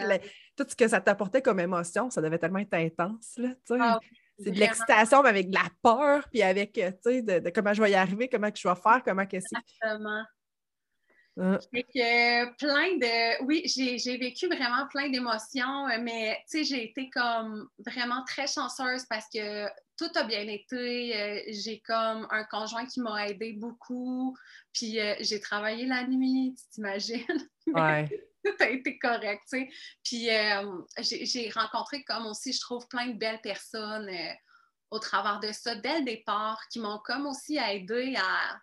[0.57, 3.39] tout, ce que ça t'apportait comme émotion, ça devait tellement être intense.
[3.39, 3.99] Là, ah
[4.39, 7.75] c'est de l'excitation, mais avec de la peur, puis avec, euh, tu sais, de, comment
[7.75, 9.57] je vais y arriver, comment que je vais faire, comment que c'est.
[9.57, 10.23] Exactement.
[11.37, 13.45] Que plein de.
[13.45, 19.07] Oui, j'ai vécu vraiment plein d'émotions, mais tu sais, j'ai été comme vraiment très chanceuse
[19.09, 19.67] parce que
[19.97, 21.17] tout a bien été.
[21.17, 24.37] Euh, j'ai comme un conjoint qui m'a aidé beaucoup.
[24.73, 27.27] Puis euh, j'ai travaillé la nuit, tu t'imagines?
[27.69, 28.09] Ouais.
[28.45, 29.69] tout a été correct, tu sais.
[30.03, 34.11] Puis euh, j'ai rencontré comme aussi, je trouve, plein de belles personnes
[34.91, 38.59] au travers de ça dès le départ qui m'ont comme aussi aidé à.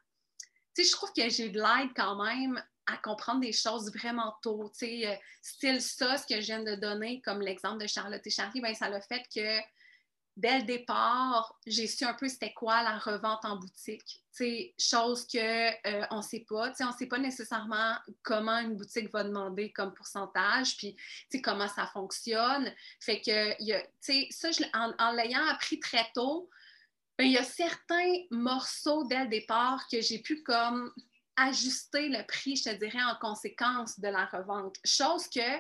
[0.84, 4.72] Je trouve que j'ai de l'aide quand même à comprendre des choses vraiment tôt.
[4.78, 8.30] Tu sais, style ça, ce que je viens de donner, comme l'exemple de Charlotte et
[8.30, 9.60] Charlie, ben, ça le fait que
[10.40, 14.24] dès le départ, j'ai su un peu c'était quoi la revente en boutique.
[14.32, 16.72] C'est chose qu'on euh, on ne sait pas.
[16.80, 20.96] on ne sait pas nécessairement comment une boutique va demander comme pourcentage, puis
[21.44, 22.74] comment ça fonctionne.
[23.02, 23.54] Fait que,
[24.00, 26.50] ça, en, en l'ayant appris très tôt,
[27.26, 30.92] il y a certains morceaux dès le départ que j'ai pu comme
[31.36, 34.78] ajuster le prix, je te dirais, en conséquence de la revente.
[34.86, 35.58] Chose que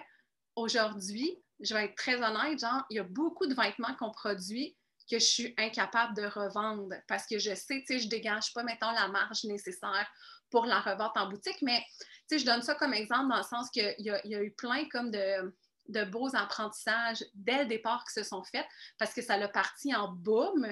[0.55, 4.75] aujourd'hui, je vais être très honnête, genre, il y a beaucoup de vêtements qu'on produit
[5.09, 8.63] que je suis incapable de revendre parce que je sais, tu sais, je dégage pas,
[8.63, 10.07] mettons, la marge nécessaire
[10.51, 11.83] pour la revente en boutique, mais
[12.29, 14.51] tu sais, je donne ça comme exemple dans le sens qu'il y, y, a eu
[14.51, 15.55] plein comme de,
[15.87, 18.65] de beaux apprentissages dès le départ qui se sont faits
[18.97, 20.71] parce que ça l'a parti en boom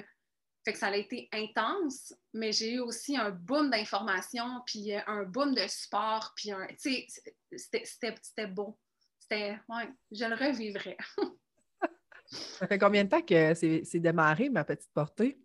[0.68, 5.00] fait que ça a été intense, mais j'ai eu aussi un boom d'informations, puis euh,
[5.06, 7.06] un boom de sport, puis un, tu
[7.56, 8.78] sais, c'était beau.
[9.18, 10.98] C'était, ouais, je le revivrais.
[12.26, 15.40] ça fait combien de temps que c'est démarré, ma petite portée?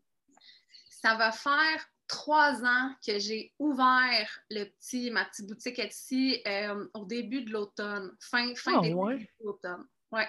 [0.89, 6.86] Ça va faire trois ans que j'ai ouvert le petit, ma petite boutique Etsy euh,
[6.95, 9.88] au début de l'automne, fin, fin ah, de l'automne.
[10.12, 10.27] Ouais.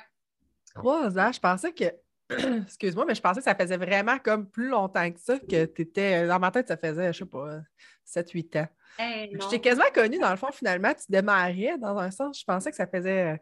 [0.72, 1.92] Trois ans, je pensais que
[2.66, 5.82] Excuse-moi, mais je pensais que ça faisait vraiment comme plus longtemps que ça, que tu
[5.82, 6.26] étais.
[6.26, 7.60] Dans ma tête, ça faisait, je sais pas,
[8.06, 8.68] 7-8 ans.
[8.98, 12.40] je t'ai quasiment connue, dans le fond, finalement, tu démarrais dans un sens.
[12.40, 13.40] Je pensais que ça faisait.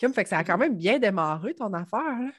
[0.00, 2.32] Comme fait que ça a quand même bien démarré ton affaire.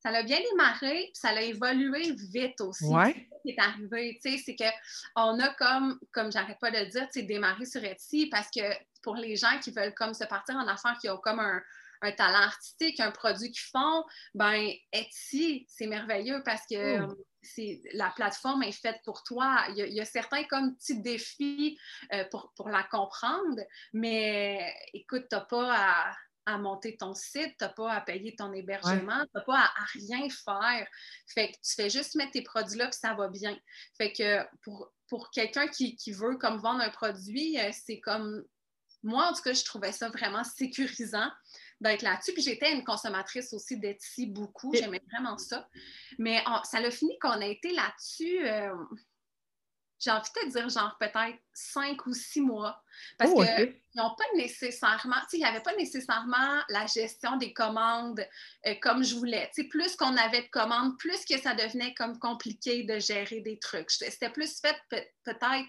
[0.00, 2.86] Ça a bien démarré, puis ça a évolué vite aussi.
[2.86, 3.28] Ouais.
[3.32, 6.86] Ce qui est arrivé, tu sais, c'est qu'on a comme, comme j'arrête pas de le
[6.86, 8.62] dire, tu sais, démarré sur Etsy parce que
[9.02, 11.60] pour les gens qui veulent comme se partir en affaires, qui ont comme un,
[12.02, 14.04] un talent artistique, un produit qu'ils font,
[14.34, 17.14] ben Etsy, c'est merveilleux parce que oh.
[17.42, 19.64] c'est, la plateforme est faite pour toi.
[19.76, 21.78] Il y a, certains comme petits défis
[22.12, 23.60] euh, pour, pour, la comprendre,
[23.92, 28.34] mais écoute, tu n'as pas à, à, monter ton site, tu n'as pas à payer
[28.36, 30.86] ton hébergement, tu n'as pas à, rien faire.
[31.28, 33.56] Fait que tu fais juste mettre tes produits là, puis ça va bien.
[33.96, 38.44] Fait que pour, pour quelqu'un qui, qui, veut comme vendre un produit, euh, c'est comme
[39.06, 41.30] moi, en tout cas, je trouvais ça vraiment sécurisant
[41.80, 42.32] d'être là-dessus.
[42.32, 44.72] Puis j'étais une consommatrice aussi d'Etsy beaucoup.
[44.74, 45.68] J'aimais vraiment ça.
[46.18, 48.46] Mais ça l'a fini qu'on a été là-dessus.
[48.46, 48.74] Euh,
[49.98, 52.82] j'ai envie de te dire, genre peut-être cinq ou six mois.
[53.18, 57.36] Parce oh, qu'ils n'ont pas nécessairement, tu sais, il n'y avait pas nécessairement la gestion
[57.36, 58.24] des commandes
[58.66, 59.50] euh, comme je voulais.
[59.54, 63.40] Tu sais, plus qu'on avait de commandes, plus que ça devenait comme compliqué de gérer
[63.40, 63.90] des trucs.
[63.90, 64.76] C'était plus fait
[65.24, 65.68] peut-être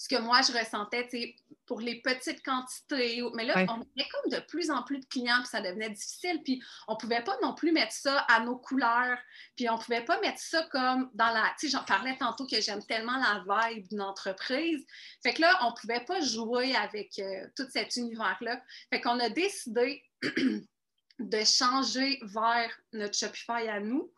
[0.00, 1.36] ce que moi je ressentais, tu sais,
[1.66, 3.22] pour les petites quantités.
[3.34, 6.40] Mais là, on avait comme de plus en plus de clients, puis ça devenait difficile.
[6.42, 9.18] Puis on ne pouvait pas non plus mettre ça à nos couleurs.
[9.56, 11.52] Puis on ne pouvait pas mettre ça comme dans la.
[11.60, 14.82] Tu sais, j'en parlais tantôt que j'aime tellement la vibe d'une entreprise.
[15.22, 18.58] Fait que là, on ne pouvait pas jouer avec euh, tout cet univers-là.
[18.90, 20.02] Fait qu'on a décidé
[21.18, 24.10] de changer vers notre Shopify à nous.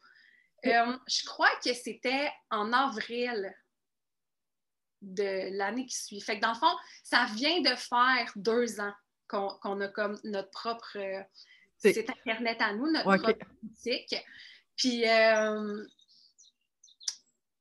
[0.65, 3.53] Euh, je crois que c'était en avril
[5.03, 6.21] de l'année qui suit.
[6.21, 8.93] Fait que dans le fond, ça vient de faire deux ans
[9.29, 11.23] qu'on a comme notre propre euh,
[11.79, 14.15] site Internet à nous, notre propre boutique.
[14.77, 15.85] Puis, euh,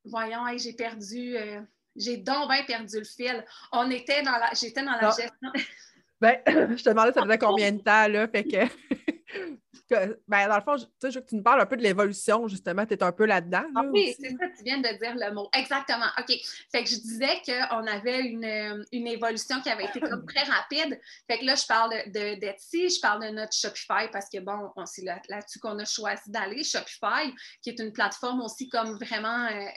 [0.05, 1.61] voyons, j'ai perdu, euh,
[1.95, 3.45] j'ai donc bien perdu le fil.
[3.71, 5.51] On était dans la, j'étais dans la gestion.
[6.19, 6.41] ben,
[6.77, 8.57] je te demandais ça faisait combien de temps, là, fait que
[10.27, 12.85] ben, dans le fond, je, veux que tu nous parles un peu de l'évolution, justement,
[12.85, 13.63] tu es un peu là-dedans.
[13.75, 15.49] Ah oui, c'est ça, tu viens de dire le mot.
[15.53, 16.07] Exactement.
[16.17, 16.35] OK.
[16.71, 20.99] Fait que je disais qu'on avait une, une, évolution qui avait été comme très rapide.
[21.29, 25.03] Fait que là, je parle d'Etsy, je parle de notre Shopify parce que, bon, c'est
[25.03, 26.63] là-dessus qu'on a choisi d'aller.
[26.63, 29.47] Shopify, qui est une plateforme aussi comme vraiment.
[29.47, 29.67] Euh,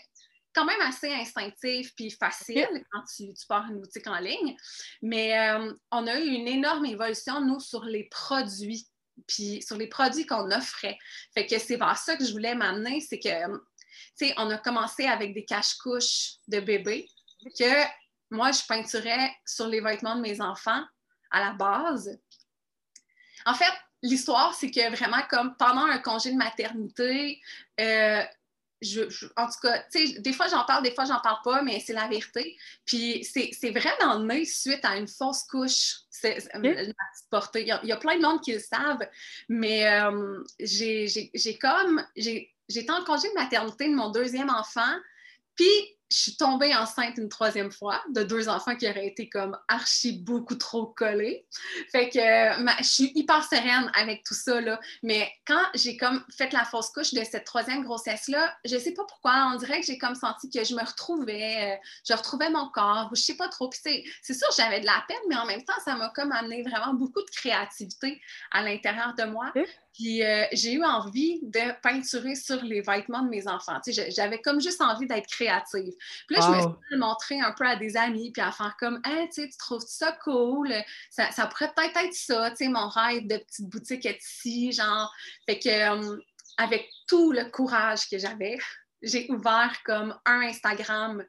[0.55, 4.57] quand même assez instinctive puis facile quand tu, tu, pars une boutique en ligne.
[5.03, 8.87] Mais euh, on a eu une énorme évolution, nous, sur les produits
[9.27, 10.99] puis sur les produits qu'on offrait.
[11.33, 13.61] Fait que c'est vers ça que je voulais m'amener, c'est que, tu
[14.17, 17.09] sais, on a commencé avec des cache-couches de bébé
[17.59, 17.85] que
[18.31, 20.83] moi, je peinturais sur les vêtements de mes enfants
[21.31, 22.19] à la base.
[23.47, 23.73] En fait,
[24.03, 27.41] l'histoire, c'est que vraiment, comme pendant un congé de maternité,
[27.81, 28.23] euh,
[29.37, 32.09] en tout cas, des fois j'en parle, des fois j'en parle pas, mais c'est la
[32.09, 32.57] vérité.
[32.85, 36.39] Puis c'est vraiment né suite à une fausse couche, c'est.
[36.55, 39.07] Il y, a, plein de monde qui le savent,
[39.49, 44.95] mais euh, j'ai comme, j'étais en congé de maternité de mon deuxième enfant,
[45.57, 49.59] puis je suis tombée enceinte une troisième fois de deux enfants qui auraient été comme
[49.69, 51.47] archi beaucoup trop collés.
[51.91, 54.79] Fait que je suis hyper sereine avec tout ça, là.
[55.03, 59.05] Mais quand j'ai comme fait la fausse couche de cette troisième grossesse-là, je sais pas
[59.05, 61.77] pourquoi, on dirait que j'ai comme senti que je me retrouvais, euh,
[62.09, 63.71] je retrouvais mon corps, ou je sais pas trop.
[63.73, 66.95] C'est sûr, j'avais de la peine, mais en même temps, ça m'a comme amené vraiment
[66.95, 68.21] beaucoup de créativité
[68.53, 69.53] à l'intérieur de moi.
[69.95, 73.81] Puis euh, j'ai eu envie de peinturer sur les vêtements de mes enfants.
[73.87, 75.93] j'avais comme juste envie d'être créative.
[76.27, 79.01] Puis là, je me suis montré un peu à des amis, puis à faire comme,
[79.05, 80.75] hey, tu trouves ça cool?
[81.11, 85.13] Ça, pourrait peut-être être ça, tu sais, mon rêve de petite boutique ici, genre.
[85.47, 86.17] Fait que, euh,
[86.57, 88.59] avec tout le courage que j'avais,
[89.03, 91.25] j'ai ouvert comme un Instagram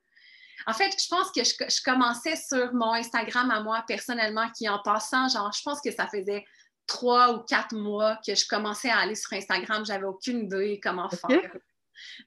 [0.68, 4.80] en fait, je pense que je, commençais sur mon Instagram à moi personnellement, qui en
[4.80, 6.44] passant, genre, je pense que ça faisait
[6.88, 9.86] trois ou quatre mois que je commençais à aller sur Instagram.
[9.86, 11.52] J'avais aucune idée comment faire.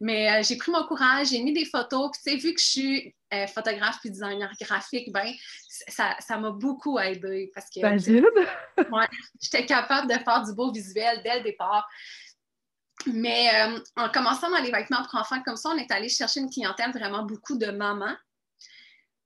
[0.01, 2.11] Mais euh, j'ai pris mon courage, j'ai mis des photos.
[2.13, 5.31] Puis, tu sais, vu que je suis euh, photographe puis designer graphique, ben,
[5.89, 7.81] ça m'a beaucoup aidé parce que
[8.79, 9.07] ouais,
[9.41, 11.87] j'étais capable de faire du beau visuel dès le départ.
[13.07, 16.41] Mais euh, en commençant dans les vêtements pour enfants comme ça, on est allé chercher
[16.41, 18.17] une clientèle vraiment beaucoup de mamans.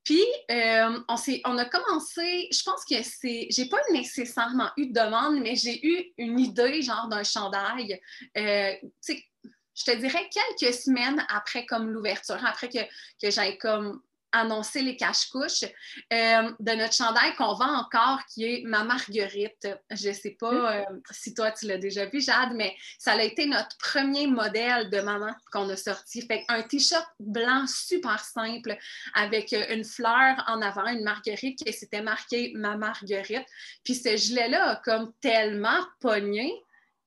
[0.04, 4.92] Puis, euh, on, on, a commencé, je pense que c'est, j'ai pas nécessairement eu de
[4.92, 8.00] demande, mais j'ai eu une idée, genre d'un chandail.
[8.36, 8.72] Euh,
[9.08, 12.80] je te dirais quelques semaines après comme l'ouverture, après que,
[13.20, 15.64] que j'aille comme annoncer les cache-couches
[16.12, 19.68] euh, de notre chandail qu'on vend encore, qui est ma Marguerite.
[19.90, 23.22] Je ne sais pas euh, si toi tu l'as déjà vu, Jade, mais ça a
[23.22, 26.22] été notre premier modèle de maman qu'on a sorti.
[26.22, 28.76] Fait un t-shirt blanc super simple
[29.14, 33.46] avec euh, une fleur en avant, une Marguerite qui s'était marqué ma Marguerite.
[33.84, 36.52] Puis ce gilet-là a comme tellement pogné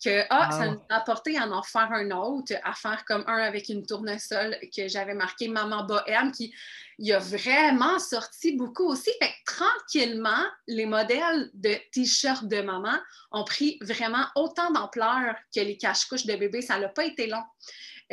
[0.04, 3.38] que ah, ça nous a apporté à en faire un autre, à faire comme un
[3.38, 6.54] avec une tournesol que j'avais marqué Maman Bohème, qui
[6.98, 9.12] il a vraiment sorti beaucoup aussi.
[9.20, 12.98] Fait que tranquillement, les modèles de t-shirts de maman
[13.32, 16.62] ont pris vraiment autant d'ampleur que les cache-couches de bébé.
[16.62, 17.44] Ça n'a pas été long.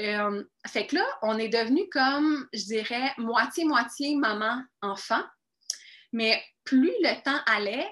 [0.00, 5.22] Euh, fait que là, on est devenu comme, je dirais, moitié-moitié maman-enfant.
[6.12, 7.88] Mais plus le temps allait,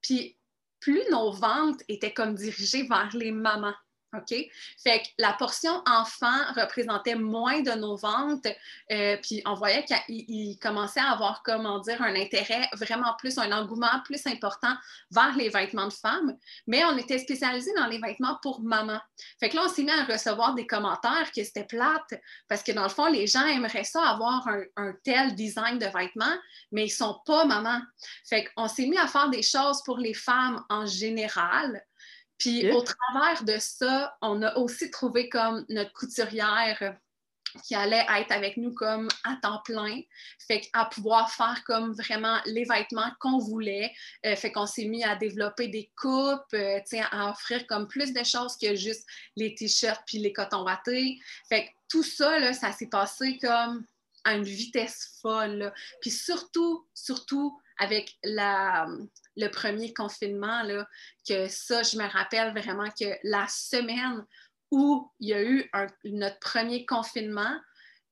[0.00, 0.36] puis
[0.84, 3.72] plus nos ventes étaient comme dirigées vers les mamans.
[4.16, 4.34] OK?
[4.82, 8.46] Fait que la portion enfant représentait moins de nos ventes,
[8.92, 13.52] euh, puis on voyait qu'il commençait à avoir, comment dire, un intérêt vraiment plus, un
[13.52, 14.74] engouement plus important
[15.10, 19.00] vers les vêtements de femmes, mais on était spécialisé dans les vêtements pour maman.
[19.40, 22.14] Fait que là, on s'est mis à recevoir des commentaires que c'était plate,
[22.48, 24.46] parce que dans le fond, les gens aimeraient ça, avoir
[24.76, 26.36] un, tel design de vêtements,
[26.72, 27.80] mais ils sont pas maman.
[28.28, 31.82] Fait qu'on s'est mis à faire des choses pour les femmes en général,
[32.38, 36.96] puis au travers de ça, on a aussi trouvé comme notre couturière
[37.62, 40.00] qui allait être avec nous comme à temps plein,
[40.46, 43.92] fait à pouvoir faire comme vraiment les vêtements qu'on voulait,
[44.26, 48.24] euh, fait qu'on s'est mis à développer des coupes, euh, à offrir comme plus de
[48.24, 51.20] choses que juste les t-shirts puis les cotons wattés.
[51.48, 53.84] Fait que tout ça, là, ça s'est passé comme
[54.24, 55.72] à une vitesse folle.
[56.00, 58.86] Puis surtout, surtout avec la,
[59.36, 60.86] le premier confinement, là,
[61.28, 64.24] que ça, je me rappelle vraiment que la semaine
[64.70, 65.70] où il y a eu
[66.04, 67.56] notre premier confinement,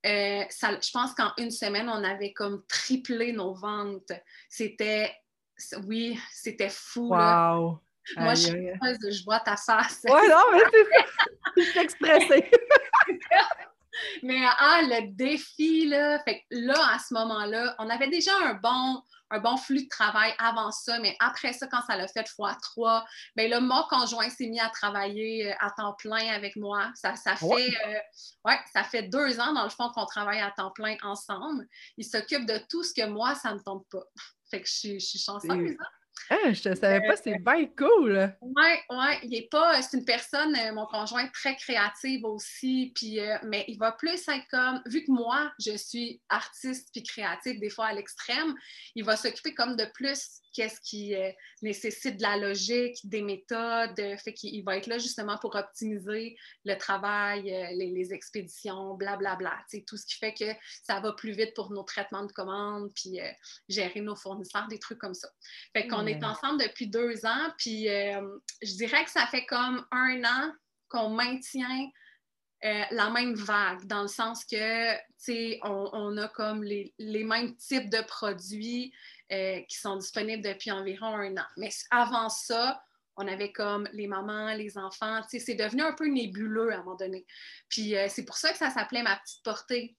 [0.05, 4.12] euh, je pense qu'en une semaine, on avait comme triplé nos ventes.
[4.48, 5.14] C'était,
[5.85, 7.09] oui, c'était fou.
[7.09, 7.81] Wow!
[8.16, 10.03] Moi, je, je vois ta face.
[10.05, 10.61] Ouais, non, mais
[11.57, 11.83] c'est ça.
[11.83, 12.51] expressée.
[14.22, 19.03] mais ah, le défi, là, fait là, à ce moment-là, on avait déjà un bon,
[19.33, 22.57] un bon flux de travail avant ça, mais après ça, quand ça l'a fait fois
[22.61, 26.90] trois, bien là, mon conjoint s'est mis à travailler euh, à temps plein avec moi.
[26.95, 27.99] Ça, ça fait, euh,
[28.45, 28.59] ouais.
[28.73, 31.66] ça fait deux ans, dans le fond, qu'on travaille à temps plein ensemble.
[31.97, 34.05] Il s'occupe de tout ce que moi, ça ne me tombe pas.
[34.51, 35.51] Fait que je suis, je suis chanceuse.
[35.51, 35.77] Hein?
[36.31, 38.35] Ah, je ne savais pas, c'est bien cool.
[38.40, 43.20] Oui, oui, il est pas, c'est une personne, euh, mon conjoint, très créative aussi, puis,
[43.20, 47.61] euh, mais il va plus être comme, vu que moi, je suis artiste puis créative,
[47.61, 48.55] des fois à l'extrême,
[48.94, 51.31] il va s'occuper comme de plus qu'est-ce qui euh,
[51.62, 56.75] nécessite de la logique, des méthodes, fait qu'il va être là justement pour optimiser le
[56.77, 57.43] travail,
[57.77, 61.71] les, expéditions, blablabla, bla, bla, tout ce qui fait que ça va plus vite pour
[61.73, 63.21] nos traitements de commandes, puis
[63.69, 65.29] gérer nos fournisseurs, des trucs comme ça.
[65.73, 69.85] Fait qu'on est ensemble depuis deux ans, puis euh, je dirais que ça fait comme
[69.91, 70.53] un an
[70.88, 71.88] qu'on maintient
[72.65, 77.57] euh, la même vague, dans le sens que, tu sais, on, a comme les, mêmes
[77.57, 78.93] types de produits
[79.33, 81.47] euh, qui sont disponibles depuis environ un an.
[81.57, 82.83] Mais avant ça,
[83.16, 86.97] on avait comme les mamans, les enfants, c'est devenu un peu nébuleux à un moment
[86.97, 87.27] donné.
[87.68, 89.97] Puis c'est pour ça que ça s'appelait ma petite portée.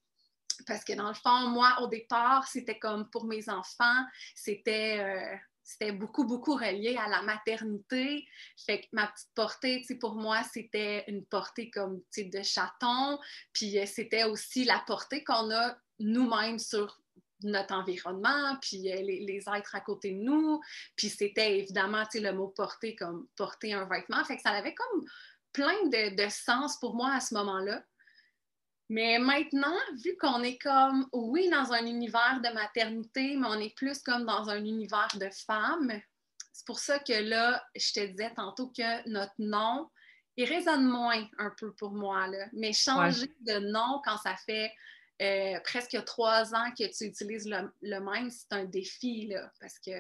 [0.65, 5.93] Parce que dans le fond, moi, au départ, c'était comme pour mes enfants, c'était c'était
[5.93, 8.28] beaucoup, beaucoup relié à la maternité.
[8.58, 13.17] Fait que ma petite portée, pour moi, c'était une portée comme, de chaton.
[13.54, 17.00] Puis euh, c'était aussi la portée qu'on a nous-mêmes sur
[17.44, 20.62] notre environnement, puis les, êtres à côté de nous.
[20.96, 24.24] Puis c'était évidemment, tu sais, le mot porter comme porter un vêtement.
[24.24, 25.06] Fait que ça avait comme
[25.52, 27.84] plein de, de sens pour moi à ce moment-là.
[28.90, 33.76] Mais maintenant, vu qu'on est comme, oui, dans un univers de maternité, mais on est
[33.76, 36.02] plus comme dans un univers de femmes,
[36.52, 39.90] c'est pour ça que là, je te disais tantôt que notre nom,
[40.38, 42.28] il résonne moins un peu pour moi.
[42.28, 42.46] Là.
[42.54, 44.72] Mais changer de nom quand ça fait
[45.24, 49.92] euh, presque trois ans que tu utilises le, même, c'est un défi, là, parce que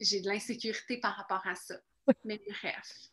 [0.00, 1.74] j'ai de l'insécurité par rapport à ça.
[2.24, 3.10] Mais bref.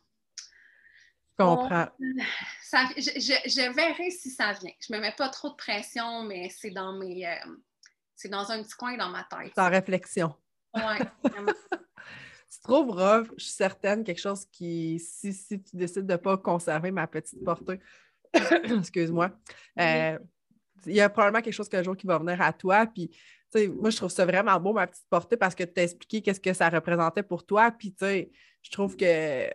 [1.38, 1.88] Je comprends.
[1.98, 4.72] je, verrai si ça vient.
[4.80, 7.26] Je ne me mets pas trop de pression, mais c'est dans mes.
[7.26, 7.56] Euh,
[8.14, 9.58] c'est dans un petit coin dans ma tête.
[9.58, 10.34] En réflexion.
[10.74, 10.82] Oui,
[12.50, 16.36] tu trouves rough, je suis certaine, quelque chose qui, si, tu décides de ne pas
[16.36, 17.80] conserver ma petite portée,
[18.78, 19.30] excuse-moi,
[19.78, 20.18] euh,
[20.86, 22.86] il y a probablement quelque chose qu'un jour qui va venir à toi.
[22.86, 23.10] Puis,
[23.68, 26.40] moi, je trouve ça vraiment beau, ma petite portée, parce que tu as expliqué qu'est-ce
[26.40, 27.70] que ça représentait pour toi.
[27.70, 28.30] Puis, tu sais,
[28.62, 29.50] je trouve que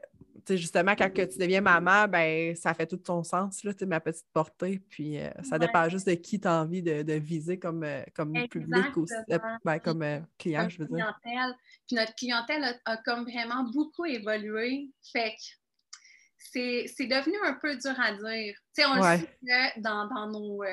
[0.55, 4.27] justement, quand que tu deviens maman, ben, ça fait tout ton sens, là, ma petite
[4.31, 4.79] portée.
[4.89, 8.33] Puis euh, ça dépend juste de qui tu as envie de, viser comme, euh, comme
[8.49, 9.05] public ou
[9.65, 10.05] ben, comme
[10.37, 11.19] client, je veux dire.
[11.87, 14.89] Puis notre clientèle a, comme vraiment beaucoup évolué.
[15.11, 15.43] Fait que
[16.37, 18.55] c'est devenu un peu dur à dire.
[18.79, 20.63] on le sait que dans, nos.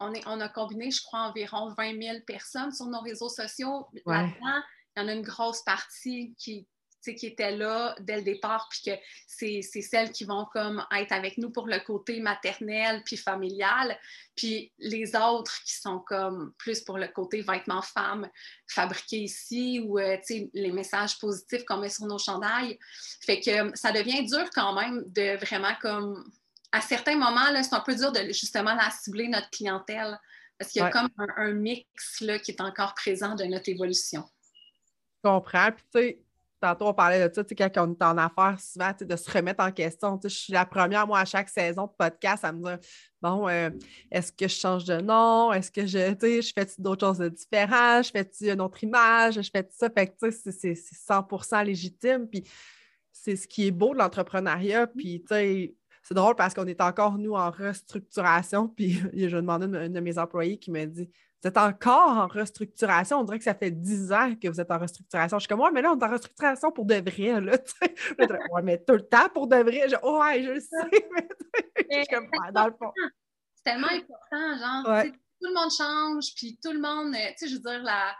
[0.00, 3.86] on, est, on a combiné, je crois, environ 20 000 personnes sur nos réseaux sociaux.
[4.06, 4.62] Là-dedans,
[4.96, 6.66] il y en a une grosse partie qui,
[7.12, 11.38] qui étaient là dès le départ, puis que c'est celles qui vont comme être avec
[11.38, 13.98] nous pour le côté maternel puis familial,
[14.36, 18.28] puis les autres qui sont comme plus pour le côté vêtements femmes
[18.66, 20.16] fabriqués ici ou euh,
[20.54, 22.78] les messages positifs qu'on met sur nos chandails.
[23.24, 26.24] Fait que ça devient dur quand même de vraiment comme
[26.72, 30.18] à certains moments, c'est un peu dur de justement la cibler notre clientèle
[30.58, 33.68] parce qu'il y a comme un, un, mix là, qui est encore présent de notre
[33.68, 34.24] évolution.
[35.24, 35.70] Je comprends.
[35.72, 36.23] Puis, tu sais,
[36.64, 39.70] tantôt, on parlait de ça, quand on est en affaires, souvent, de se remettre en
[39.70, 40.18] question.
[40.22, 42.78] Je suis la première, moi, à chaque saison de podcast, à me dire
[43.20, 43.70] bon, euh,
[44.10, 45.52] est-ce que je change de nom?
[45.52, 48.06] Est-ce que je, je fais d'autres choses de différentes?
[48.06, 49.34] Je fais une autre image?
[49.34, 49.90] Je fais ça?
[49.90, 52.26] Fait que, c'est 100% légitime.
[52.28, 52.44] Puis,
[53.12, 54.86] c'est ce qui est beau de l'entrepreneuriat.
[54.86, 58.68] Puis, tu sais, c'est drôle parce qu'on est encore, nous, en restructuration.
[58.76, 61.10] Puis, je demandé à une de mes employés qui m'a dit
[61.44, 63.18] vous êtes encore en restructuration.
[63.18, 65.38] On dirait que ça fait 10 ans que vous êtes en restructuration.
[65.38, 67.38] Je suis comme, ouais, mais là, on est en restructuration pour de vrai.
[67.38, 67.58] Là,
[68.50, 69.86] ouais, mais tout le temps pour de vrai.
[69.86, 70.68] Je, ouais, je le sais.
[71.14, 71.28] Mais,
[71.90, 72.90] je suis comme, dans le fond.
[73.56, 74.84] C'est tellement important.
[74.84, 77.82] Genre, tout le monde change, puis tout le monde, euh, tu sais, je veux dire,
[77.82, 78.14] la,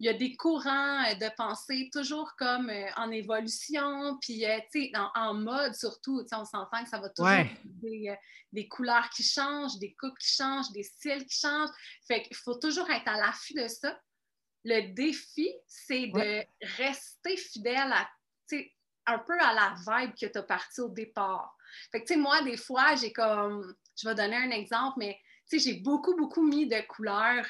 [0.00, 4.58] il y a des courants euh, de pensée toujours comme euh, en évolution, puis euh,
[4.72, 7.30] tu sais, en, mode surtout, on s'entend que ça va toujours
[7.64, 8.16] des,
[8.50, 11.70] des, couleurs qui changent, des coupes qui changent, des styles qui changent.
[12.08, 14.00] Fait qu'il faut toujours être à l'affût de ça.
[14.64, 16.44] Le défi, c'est de
[16.78, 18.08] rester fidèle à,
[19.06, 21.54] un peu à la vibe que tu as parti au départ.
[21.92, 25.18] Fait que, tu sais, moi, des fois, j'ai comme, je vais donner un exemple, mais
[25.48, 27.46] tu sais, j'ai beaucoup, beaucoup mis de couleurs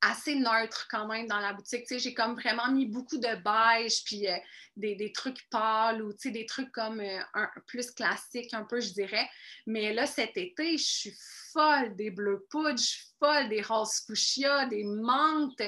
[0.00, 1.86] assez neutre quand même dans la boutique.
[1.90, 4.36] j'ai comme vraiment mis beaucoup de beige, puis euh,
[4.76, 9.28] des, trucs pâles ou des trucs comme euh, un, plus classiques un peu, je dirais.
[9.66, 11.14] Mais là, cet été, je suis
[11.52, 15.62] folle des bleus poudres, je suis folle des roses fuchsia, des menthes.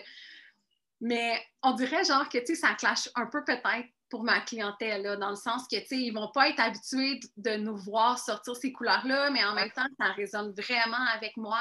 [1.01, 3.63] Mais on dirait genre que ça clash un peu peut-être
[4.09, 7.21] pour ma clientèle, là, dans le sens que, tu sais, ils vont pas être habitués
[7.37, 11.61] de nous voir sortir ces couleurs-là, mais en même temps, ça résonne vraiment avec moi.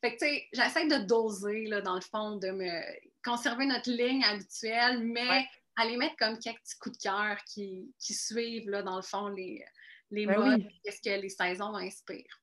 [0.00, 2.80] Fait que, tu sais, j'essaie de doser, là, dans le fond, de me
[3.24, 8.70] conserver notre ligne habituelle, mais aller mettre comme quelques petits coups de cœur qui, suivent,
[8.70, 9.64] là, dans le fond, les,
[10.10, 12.41] les ben modes, qu'est-ce que les saisons inspirent.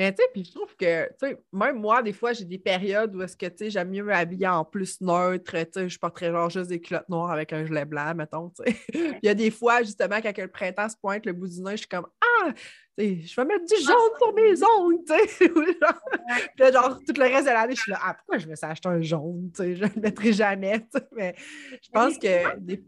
[0.00, 2.56] Mais tu sais, puis je trouve que, tu sais, même moi, des fois, j'ai des
[2.56, 5.98] périodes où est-ce que, tu sais, j'aime mieux m'habiller en plus neutre, tu sais, je
[5.98, 8.78] porterais genre juste des culottes noires avec un gilet blanc, mettons, tu sais.
[8.94, 11.72] Il y a des fois, justement, quand le printemps se pointe, le bout du nez,
[11.72, 12.50] je suis comme, ah,
[12.96, 15.48] tu sais, je vais mettre du ah, jaune sur mes ongles, tu sais.
[15.50, 18.56] puis là, genre, tout le reste de l'année, je suis là, ah, pourquoi je me
[18.56, 21.08] suis acheté un jaune, tu sais, je ne le mettrai jamais, tu sais.
[21.12, 22.82] Mais je pense que des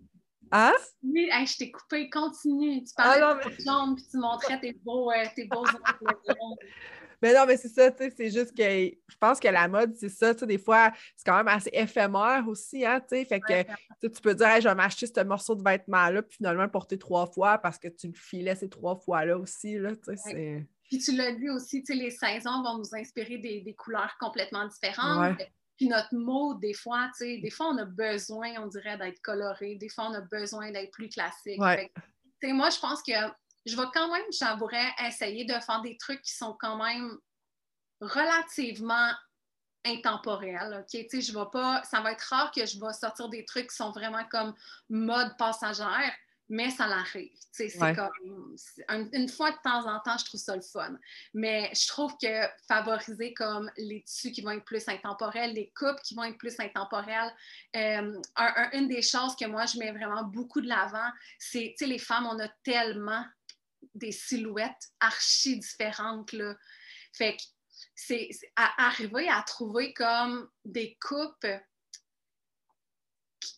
[0.54, 0.74] Hein?
[1.02, 2.84] Oui, je t'ai coupé, continue.
[2.84, 6.56] Tu parlais ah de jaune, puis tu montrais tes beaux, euh, tes beaux ongles.
[7.22, 9.94] Mais non, mais c'est ça, tu sais, c'est juste que je pense que la mode,
[9.96, 13.24] c'est ça, tu sais, des fois, c'est quand même assez éphémère aussi, hein, tu sais,
[13.24, 16.70] fait que tu peux dire, je vais m'acheter ce morceau de vêtement-là, puis finalement le
[16.70, 20.66] porter trois fois parce que tu le filais ces trois fois-là aussi, là, tu sais,
[20.88, 24.66] Puis tu l'as dit aussi, tu sais, les saisons vont nous inspirer des, couleurs complètement
[24.66, 25.38] différentes.
[25.78, 29.20] Puis notre mot, des fois, tu sais, des fois, on a besoin, on dirait, d'être
[29.22, 29.76] coloré.
[29.76, 31.58] Des fois, on a besoin d'être plus classique.
[31.58, 33.12] moi, je pense que
[33.66, 37.18] je vais quand même, j'avouerais, essayer de faire des trucs qui sont quand même
[38.00, 39.12] relativement
[39.84, 40.78] intemporel.
[40.80, 40.86] OK?
[40.90, 41.82] Tu sais, je vais pas.
[41.84, 44.54] Ça va être rare que je vais sortir des trucs qui sont vraiment comme
[44.88, 46.12] mode passagère,
[46.48, 47.32] mais ça l'arrive.
[47.32, 48.56] Tu sais, c'est comme.
[49.12, 50.96] une fois de temps en temps, je trouve ça le fun.
[51.34, 56.00] Mais je trouve que favoriser comme les tissus qui vont être plus intemporels, les coupes
[56.02, 57.32] qui vont être plus intemporelles,
[57.76, 58.20] euh,
[58.72, 61.98] une des choses que moi, je mets vraiment beaucoup de l'avant, c'est, tu sais, les
[61.98, 63.24] femmes, on a tellement
[63.94, 66.54] des silhouettes archi différentes, là.
[67.12, 67.42] Fait que
[67.94, 71.46] c'est arriver à trouver comme des coupes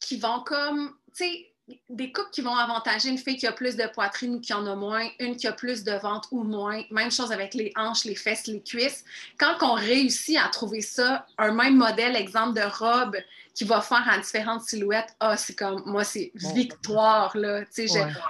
[0.01, 1.55] qui vont comme, tu sais,
[1.89, 4.67] des coupes qui vont avantager une fille qui a plus de poitrine ou qui en
[4.67, 6.83] a moins, une qui a plus de ventre ou moins.
[6.91, 9.05] Même chose avec les hanches, les fesses, les cuisses.
[9.39, 13.17] Quand on réussit à trouver ça, un même modèle, exemple de robe
[13.55, 17.63] qui va faire en différentes silhouettes, ah, c'est comme, moi, c'est victoire, là.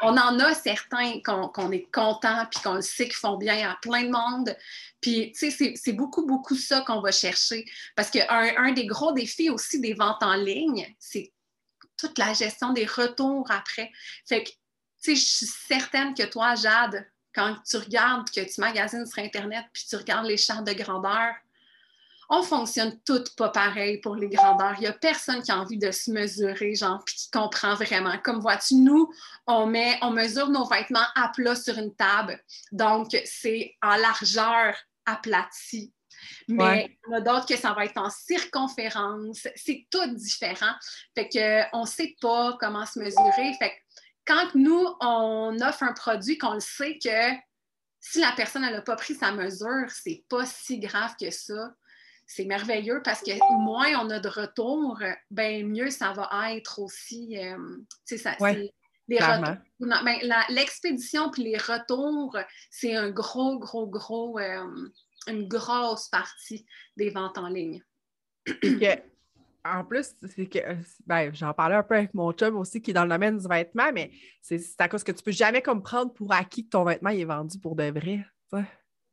[0.03, 4.05] On en a certains qu'on est content puis qu'on sait qu'ils font bien à plein
[4.05, 4.55] de monde.
[5.01, 7.64] Puis, tu sais, c'est beaucoup, beaucoup ça qu'on va chercher.
[7.97, 11.33] Parce qu'un un des gros défis aussi des ventes en ligne, c'est
[11.97, 13.91] toute la gestion des retours après.
[14.27, 14.57] Fait que, tu
[14.99, 19.64] sais, je suis certaine que toi, Jade, quand tu regardes, que tu magasines sur Internet,
[19.72, 21.35] puis tu regardes les chartes de grandeur,
[22.29, 24.75] on fonctionne toutes pas pareil pour les grandeurs.
[24.79, 28.16] Il n'y a personne qui a envie de se mesurer, genre, puis qui comprend vraiment.
[28.25, 29.12] Comme vois-tu, nous,
[29.47, 32.41] on met, on mesure nos vêtements à plat sur une table.
[32.72, 34.75] Donc, c'est en largeur
[35.07, 35.93] aplati.
[36.49, 39.47] Mais il y en a d'autres que ça va être en circonférence.
[39.57, 40.75] C'est tout différent.
[41.14, 43.53] Fait qu'on ne sait pas comment se mesurer.
[43.59, 43.75] Fait que
[44.27, 47.35] quand nous, on offre un produit qu'on le sait que
[48.01, 51.75] si la personne n'a pas pris sa mesure, c'est pas si grave que ça.
[52.27, 54.99] C'est merveilleux parce que moins on a de retours,
[55.31, 57.39] ben mieux ça va être aussi.
[57.39, 57.59] Euh,
[58.05, 62.37] ça, ben, L'expédition puis les retours,
[62.70, 64.39] c'est un gros, gros, gros.
[64.39, 64.91] Euh,
[65.27, 66.66] une grosse partie
[66.97, 67.83] des ventes en ligne.
[69.64, 70.59] en plus, c'est que
[71.07, 73.49] ben, j'en parlais un peu avec mon chum aussi qui est dans le domaine du
[73.49, 74.11] vêtement, mais
[74.43, 77.59] c'est à cause que tu peux jamais comprendre pour acquis que ton vêtement est vendu
[77.59, 78.27] pour de vrai.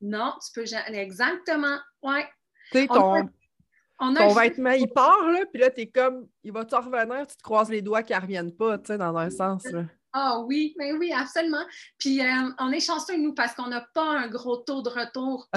[0.02, 0.98] Non, tu peux jamais.
[0.98, 1.78] Exactement.
[2.02, 2.28] Ouais.
[2.72, 6.76] Tu sais, ton, vêtement, il part, là, puis là, tu es comme, il va te
[6.76, 9.64] revenir, tu te croises les doigts qu'il ne revienne pas, tu sais, dans un sens.
[9.66, 9.84] Là.
[10.14, 11.66] Ah oui, mais oui, absolument.
[11.98, 15.48] Puis euh, on est chanceux, nous, parce qu'on n'a pas un gros taux de retour.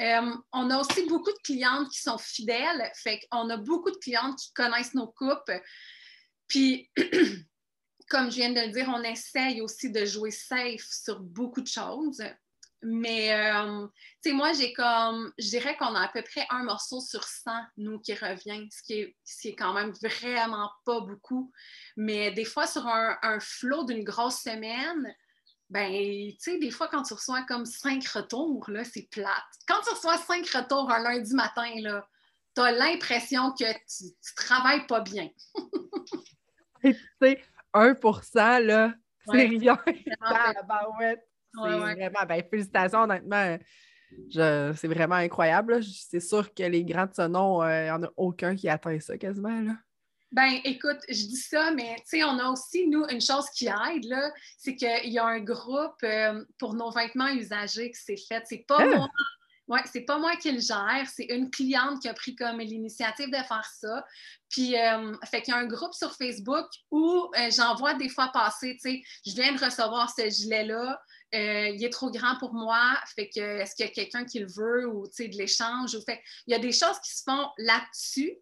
[0.00, 2.90] Euh, on a aussi beaucoup de clientes qui sont fidèles.
[2.94, 5.50] Fait qu'on a beaucoup de clientes qui connaissent nos coupes.
[6.46, 6.90] Puis,
[8.10, 11.68] comme je viens de le dire, on essaye aussi de jouer safe sur beaucoup de
[11.68, 12.22] choses.
[12.82, 13.86] Mais, euh,
[14.22, 17.24] tu sais, moi, j'ai comme, je dirais qu'on a à peu près un morceau sur
[17.24, 21.52] 100, nous, qui revient, ce qui est, ce quand même vraiment pas beaucoup.
[21.96, 25.14] Mais des fois, sur un, un flot d'une grosse semaine,
[25.70, 29.44] ben, tu sais, des fois, quand tu reçois comme cinq retours, là, c'est plate.
[29.66, 32.08] Quand tu reçois cinq retours un lundi matin, là,
[32.54, 35.28] tu as l'impression que tu, tu travailles pas bien.
[36.84, 37.42] tu sais,
[37.74, 38.94] 1% là,
[39.30, 39.78] c'est rien.
[41.56, 41.94] Ouais.
[41.94, 43.58] Vraiment, ben, félicitations, honnêtement.
[44.30, 45.82] C'est vraiment incroyable.
[45.82, 48.98] C'est sûr que les grands de ce nom, il n'y en a aucun qui atteint
[49.00, 49.60] ça quasiment.
[49.60, 49.72] Là.
[50.30, 53.66] Ben, écoute, je dis ça, mais tu sais, on a aussi, nous, une chose qui
[53.66, 58.22] aide, là, c'est qu'il y a un groupe euh, pour nos vêtements usagés qui s'est
[58.28, 58.42] fait.
[58.44, 58.96] C'est pas ah!
[58.96, 59.08] moi.
[59.68, 63.28] Ouais, c'est pas moi qui le gère, c'est une cliente qui a pris comme l'initiative
[63.28, 64.02] de faire ça.
[64.48, 68.30] Puis, euh, fait qu'il y a un groupe sur Facebook où euh, j'envoie des fois
[68.32, 70.98] passer, tu sais, je viens de recevoir ce gilet-là,
[71.34, 74.38] euh, il est trop grand pour moi, fait que est-ce qu'il y a quelqu'un qui
[74.38, 75.94] le veut ou de l'échange?
[75.94, 78.38] Ou fait il y a des choses qui se font là-dessus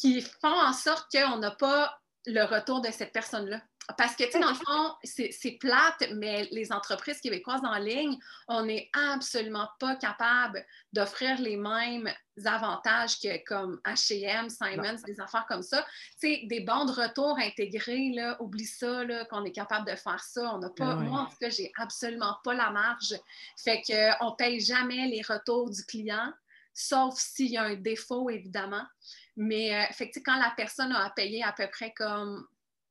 [0.00, 3.60] qui font en sorte qu'on n'a pas le retour de cette personne-là.
[3.96, 8.16] Parce que, tu sais, dans le fond, c'est plate, mais les entreprises québécoises en ligne,
[8.46, 12.08] on n'est absolument pas capable d'offrir les mêmes
[12.44, 15.84] avantages que comme H&M, Simons, des affaires comme ça.
[16.20, 20.22] Tu sais, des bons de retour intégrés, là, oublie ça, qu'on est capable de faire
[20.22, 20.54] ça.
[20.54, 23.14] On n'a pas, moi, en tout cas, j'ai absolument pas la marge.
[23.56, 26.32] Fait qu'on ne paye jamais les retours du client,
[26.72, 28.84] sauf s'il y a un défaut, évidemment.
[29.36, 32.46] Mais euh, fait quand la personne a payé à peu près comme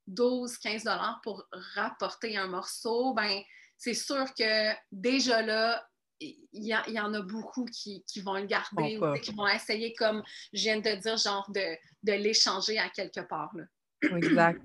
[0.10, 3.42] 12-15 dollars pour rapporter un morceau, ben
[3.78, 5.86] c'est sûr que déjà là,
[6.22, 10.22] il y, en a beaucoup qui, vont le garder ou qui vont essayer, comme
[10.52, 13.56] je viens de dire, genre de, de l'échanger à quelque part.
[13.56, 13.64] Là.
[14.18, 14.62] Exact.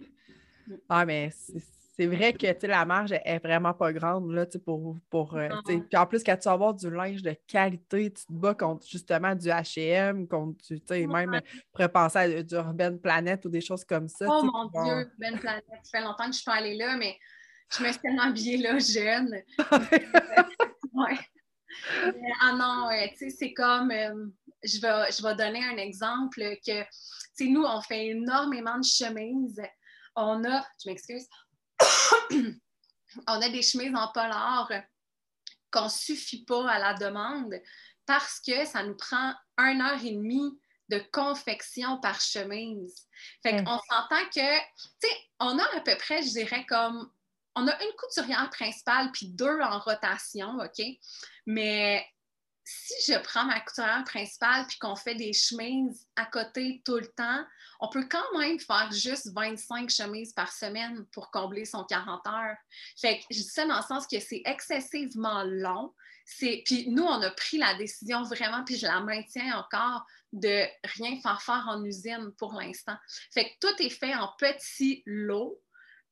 [0.88, 1.30] Ah, mais
[1.96, 4.96] c'est vrai que la marge est vraiment pas grande là, pour.
[5.10, 8.32] pour euh, puis en plus, quand tu vas avoir du linge de qualité, tu te
[8.32, 11.40] bats contre justement du HM, contre tu sais, même
[11.72, 14.26] pourrais penser à du Urban Planet ou des choses comme ça.
[14.28, 17.16] Oh mon Dieu, Urban Planet, ça fait longtemps que je suis pas allée là, mais
[17.76, 19.32] je me suis tellement habillée là, jeune.
[20.94, 21.18] ouais.
[22.40, 23.92] ah non, tu sais, c'est comme.
[23.92, 24.26] Euh,
[24.64, 26.82] je vais, je vais donner un exemple que,
[27.36, 29.62] tu nous, on fait énormément de chemises.
[30.16, 31.26] On a, je m'excuse,
[33.26, 34.70] on a des chemises en polar
[35.70, 37.54] qu'on ne suffit pas à la demande
[38.06, 40.58] parce que ça nous prend une heure et demie
[40.88, 43.08] de confection par chemise.
[43.42, 47.10] Fait qu'on s'entend que, tu sais, on a à peu près, je dirais, comme,
[47.56, 50.84] on a une couturière principale puis deux en rotation, OK?
[51.46, 52.06] Mais
[52.64, 57.06] si je prends ma couturière principale puis qu'on fait des chemises à côté tout le
[57.06, 57.44] temps,
[57.80, 62.56] on peut quand même faire juste 25 chemises par semaine pour combler son 40 heures.
[62.96, 65.92] Fait que je dis ça dans le sens que c'est excessivement long.
[66.38, 70.64] Puis nous, on a pris la décision vraiment, puis je la maintiens encore, de
[70.96, 72.96] rien faire faire en usine pour l'instant.
[73.32, 75.60] Fait que tout est fait en petits lots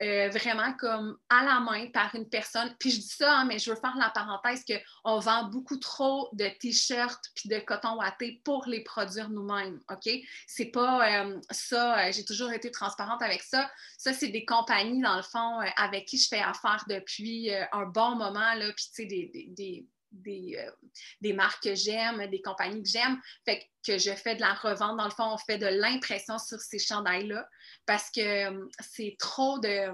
[0.02, 2.74] euh, vraiment comme à la main par une personne.
[2.78, 6.28] Puis je dis ça, hein, mais je veux faire la parenthèse qu'on vend beaucoup trop
[6.32, 10.12] de t-shirts puis de coton watté pour les produire nous-mêmes, OK?
[10.46, 13.70] C'est pas euh, ça, euh, j'ai toujours été transparente avec ça.
[13.96, 18.16] Ça, c'est des compagnies, dans le fond, avec qui je fais affaire depuis un bon
[18.16, 19.86] moment, là, puis tu sais, des
[20.26, 20.70] euh,
[21.20, 23.20] des, marques que j'aime, des compagnies que j'aime.
[23.44, 24.96] Fait que je fais de la revente.
[24.96, 27.48] Dans le fond, on fait de l'impression sur ces chandails-là
[27.86, 29.90] parce que euh, c'est trop de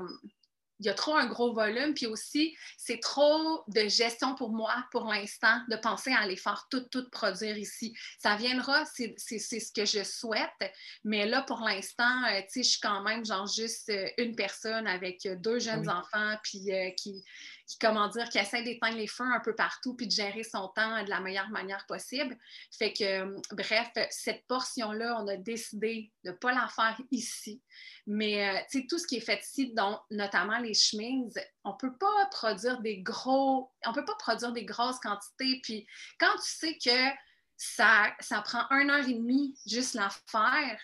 [0.80, 4.72] il y a trop un gros volume, puis aussi, c'est trop de gestion pour moi
[4.92, 7.96] pour l'instant de penser à les faire tout, tout produire ici.
[8.18, 10.72] Ça viendra, c'est ce que je souhaite,
[11.04, 14.36] mais là, pour l'instant, euh, tu sais, je suis quand même genre juste euh, une
[14.36, 17.24] personne avec deux jeunes enfants, puis qui,
[17.68, 20.68] qui, comment dire, qui essaie d'éteindre les feux un peu partout, puis de gérer son
[20.68, 22.36] temps de la meilleure manière possible.
[22.76, 27.62] Fait que, bref, cette portion-là, on a décidé de ne pas la faire ici,
[28.06, 31.96] mais tu sais, tout ce qui est fait ici, dont notamment les chemises, on peut
[31.98, 35.60] pas produire des gros, on peut pas produire des grosses quantités.
[35.62, 35.86] Puis
[36.18, 37.16] quand tu sais que
[37.58, 40.80] ça, ça prend une heure et demie juste la faire,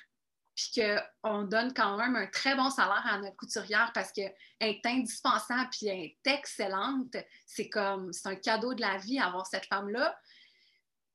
[0.54, 0.82] puis
[1.22, 5.68] qu'on donne quand même un très bon salaire à notre couturière parce qu'elle est indispensable
[5.70, 10.16] puis elle est excellente, c'est comme, c'est un cadeau de la vie avoir cette femme-là.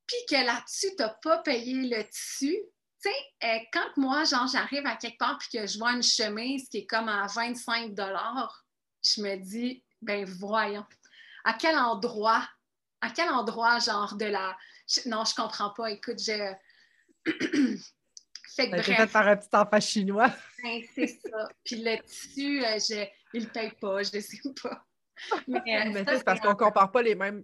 [0.06, 2.58] Puis que là-dessus, tu n'as pas payé le tissu,
[3.02, 6.04] tu sais, euh, quand moi, genre, j'arrive à quelque part puis que je vois une
[6.04, 10.86] chemise qui est comme à 25 je me dis, ben voyons,
[11.46, 12.46] à quel endroit,
[13.00, 14.58] à quel endroit, genre, de la.
[15.06, 15.92] Non, je comprends pas.
[15.92, 16.54] Écoute, je.
[18.56, 18.86] fait que bref.
[18.86, 20.34] fait par un petit enfant chinois.
[20.64, 21.47] Ben, c'est ça.
[21.64, 23.06] Puis le tissu, euh, je...
[23.34, 24.86] il ne paye pas, je ne sais pas.
[25.47, 27.43] Mais, euh, c'est parce qu'on ne compare pas les mêmes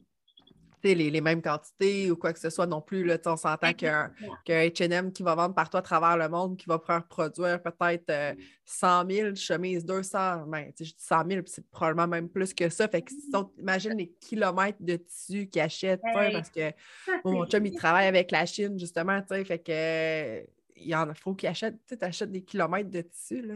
[0.93, 3.03] les, mêmes quantités ou quoi que ce soit non plus.
[3.03, 4.11] Là, on s'entend qu'un
[4.47, 9.13] HM qui va vendre partout à travers le monde, qui va produire peut-être 100 euh,
[9.13, 12.87] 000 chemises, 200, ben, je dis 100 000, c'est probablement même plus que ça.
[12.87, 13.11] Fait que
[13.57, 16.71] imagine les kilomètres de tissu qu'ils achètent, parce que
[17.23, 20.45] mon chum, il travaille avec la Chine, justement, fait que
[20.75, 23.41] il en faut qu'il achète, tu achètes des kilomètres de tissu.
[23.41, 23.55] Là,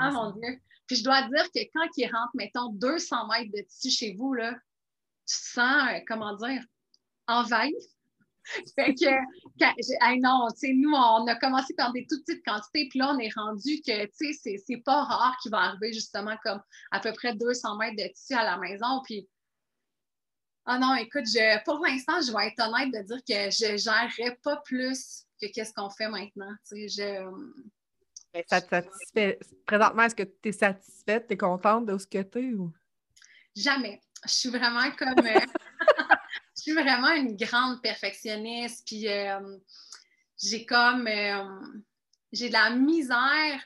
[0.00, 0.60] ah mon Dieu!
[0.86, 4.34] Puis je dois dire que quand il rentre, mettons, 200 mètres de tissu chez vous,
[4.34, 4.52] là,
[5.26, 6.62] tu te sens, euh, comment dire,
[7.28, 7.74] envahi.
[8.74, 12.98] fait que, non, tu sais, nous, on a commencé par des toutes petites quantités, puis
[12.98, 16.60] là, on est rendu que, tu sais, c'est pas rare qu'il va arriver justement comme
[16.90, 19.28] à peu près 200 mètres de tissu à la maison, puis
[20.66, 23.76] ah non, écoute, je, pour l'instant, je vais être honnête de dire que je ne
[23.76, 26.52] gérerais pas plus que qu'est-ce qu'on fait maintenant.
[26.68, 27.24] Tu sais,
[28.34, 28.42] je...
[28.48, 29.38] ça te satisfait?
[29.66, 31.26] Présentement, est-ce que tu es satisfaite?
[31.28, 32.54] Tu es contente de ce que tu es?
[32.54, 32.72] Ou...
[33.56, 34.00] Jamais.
[34.24, 35.26] Je suis vraiment comme.
[35.26, 35.40] Euh,
[36.56, 38.86] je suis vraiment une grande perfectionniste.
[38.86, 39.58] Puis euh,
[40.40, 41.06] j'ai comme.
[41.06, 41.44] Euh,
[42.32, 43.60] j'ai de la misère.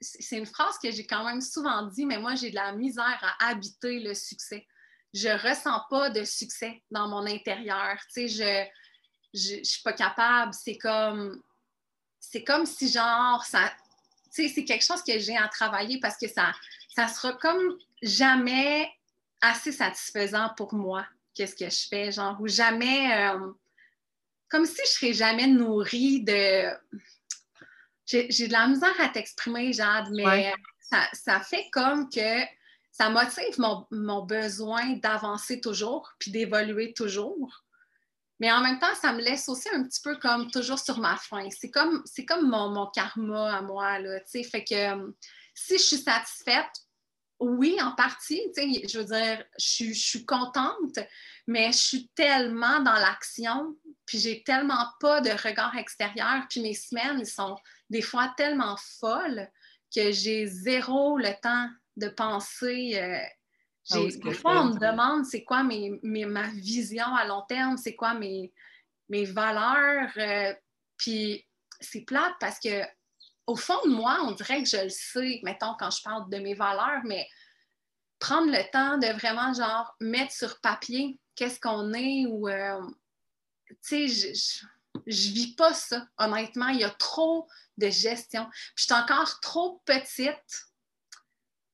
[0.00, 3.36] C'est une phrase que j'ai quand même souvent dit, mais moi, j'ai de la misère
[3.40, 4.64] à habiter le succès.
[5.12, 7.98] Je ressens pas de succès dans mon intérieur.
[8.14, 8.68] Tu sais, je,
[9.34, 10.52] je, suis pas capable.
[10.54, 11.42] C'est comme.
[12.20, 13.72] C'est comme si, genre, ça.
[14.32, 16.52] Tu sais, c'est quelque chose que j'ai à travailler parce que ça,
[16.94, 18.90] ça sera comme jamais
[19.40, 23.52] assez satisfaisant pour moi, qu'est-ce que je fais, genre, ou jamais, euh,
[24.48, 26.70] comme si je serais jamais nourrie de...
[28.06, 32.42] J'ai de la misère à t'exprimer, Jade, mais ça, fait comme que
[32.90, 37.64] ça motive mon, mon besoin d'avancer toujours, puis d'évoluer toujours.
[38.40, 41.16] Mais en même temps, ça me laisse aussi un petit peu comme toujours sur ma
[41.16, 41.48] faim.
[41.50, 44.42] C'est comme, comme mon, karma à moi, là, tu sais.
[44.44, 45.10] Fait que euh,
[45.54, 46.70] si je suis satisfaite,
[47.40, 48.42] oui, en partie.
[48.56, 50.98] Je veux dire, je, suis contente,
[51.46, 53.76] mais je suis tellement dans l'action,
[54.06, 57.56] puis j'ai tellement pas de regard extérieur, puis mes semaines sont
[57.90, 59.48] des fois tellement folles
[59.94, 62.92] que j'ai zéro le temps de penser.
[62.96, 63.18] Euh,
[63.90, 67.94] ah des fois, on me demande c'est quoi mes, ma vision à long terme, c'est
[67.94, 68.52] quoi mes,
[69.08, 70.10] mes valeurs.
[70.16, 70.54] Euh,
[70.96, 71.46] puis
[71.80, 72.82] c'est plate parce que
[73.46, 76.38] au fond de moi, on dirait que je le sais, mettons, quand je parle de
[76.38, 77.26] mes valeurs, mais
[78.18, 82.80] prendre le temps de vraiment, genre, mettre sur papier qu'est-ce qu'on est ou, euh,
[83.68, 84.64] tu sais, je,
[85.06, 86.68] je, vis pas ça, honnêtement.
[86.68, 88.44] Il y a trop de gestion.
[88.50, 90.68] Puis je suis encore trop petite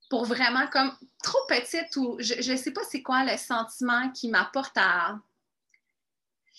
[0.09, 0.93] pour vraiment, comme,
[1.23, 5.19] trop petite ou je ne sais pas c'est quoi le sentiment qui m'apporte à.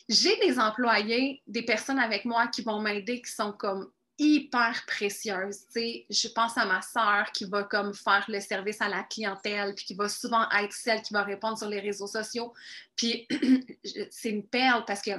[0.09, 5.65] J'ai des employés, des personnes avec moi qui vont m'aider, qui sont comme hyper précieuse.
[5.75, 9.85] je pense à ma sœur qui va comme faire le service à la clientèle, puis
[9.85, 12.53] qui va souvent être celle qui va répondre sur les réseaux sociaux.
[12.95, 13.27] Puis
[14.11, 15.11] c'est une perle parce que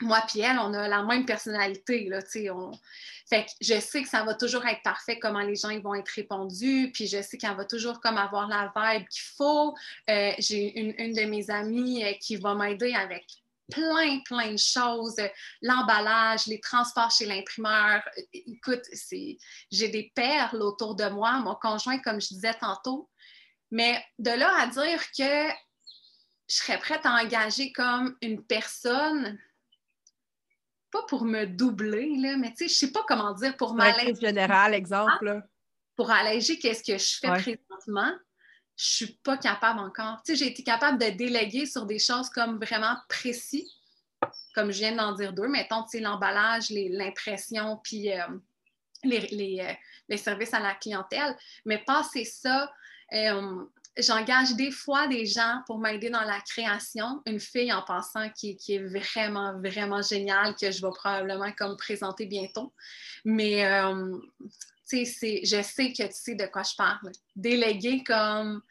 [0.00, 2.08] moi puis elle, on a la même personnalité.
[2.08, 2.20] Là,
[2.54, 2.72] on...
[3.28, 5.94] Fait que je sais que ça va toujours être parfait comment les gens ils vont
[5.94, 9.74] être répondus, puis je sais qu'elle va toujours comme avoir la vibe qu'il faut.
[10.08, 13.24] Euh, j'ai une, une, de mes amies euh, qui va m'aider avec
[13.70, 15.16] plein, plein de choses.
[15.62, 18.02] L'emballage, les transports chez l'imprimeur.
[18.32, 18.82] Écoute,
[19.70, 23.08] j'ai des perles autour de moi, mon conjoint, comme je disais tantôt.
[23.70, 25.52] Mais de là à dire que
[26.48, 29.38] je serais prête à engager comme une personne,
[30.90, 34.14] pas pour me doubler, là, mais tu sais, je sais pas comment dire, pour m'alléger.
[34.14, 35.42] général, exemple.
[35.96, 38.12] Pour alléger qu'est-ce que je fais présentement
[38.78, 40.22] je suis pas capable encore.
[40.24, 43.68] Tu sais, j'ai été capable de déléguer sur des choses comme vraiment précis,
[44.54, 48.22] comme je viens d'en dire deux, mettons, tu sais, l'emballage, l'impression, puis euh,
[49.02, 49.72] les, euh,
[50.08, 51.36] les, services à la clientèle.
[51.64, 52.72] Mais passer ça,
[53.12, 53.64] euh,
[53.98, 57.22] j'engage des fois des gens pour m'aider dans la création.
[57.26, 62.26] Une fille en passant qui, est vraiment, vraiment géniale, que je vais probablement comme présenter
[62.26, 62.72] bientôt.
[63.24, 67.12] Mais je sais que tu sais de quoi je parle.
[67.36, 68.62] Déléguer comme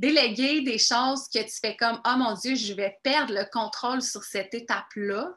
[0.00, 4.00] déléguer des choses que tu fais comme Oh mon Dieu, je vais perdre le contrôle
[4.00, 5.36] sur cette étape-là.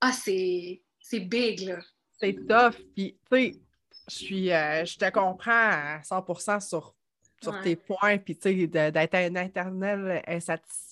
[0.00, 0.80] Ah, c'est
[1.12, 1.78] big, là.
[2.20, 2.76] C'est tough.
[2.94, 3.60] Puis, tu sais,
[4.08, 6.94] je suis euh, je te comprends à 100 sur,
[7.52, 8.18] sur tes points.
[8.18, 10.86] Puis, tu sais, d'être un éternel insatisfait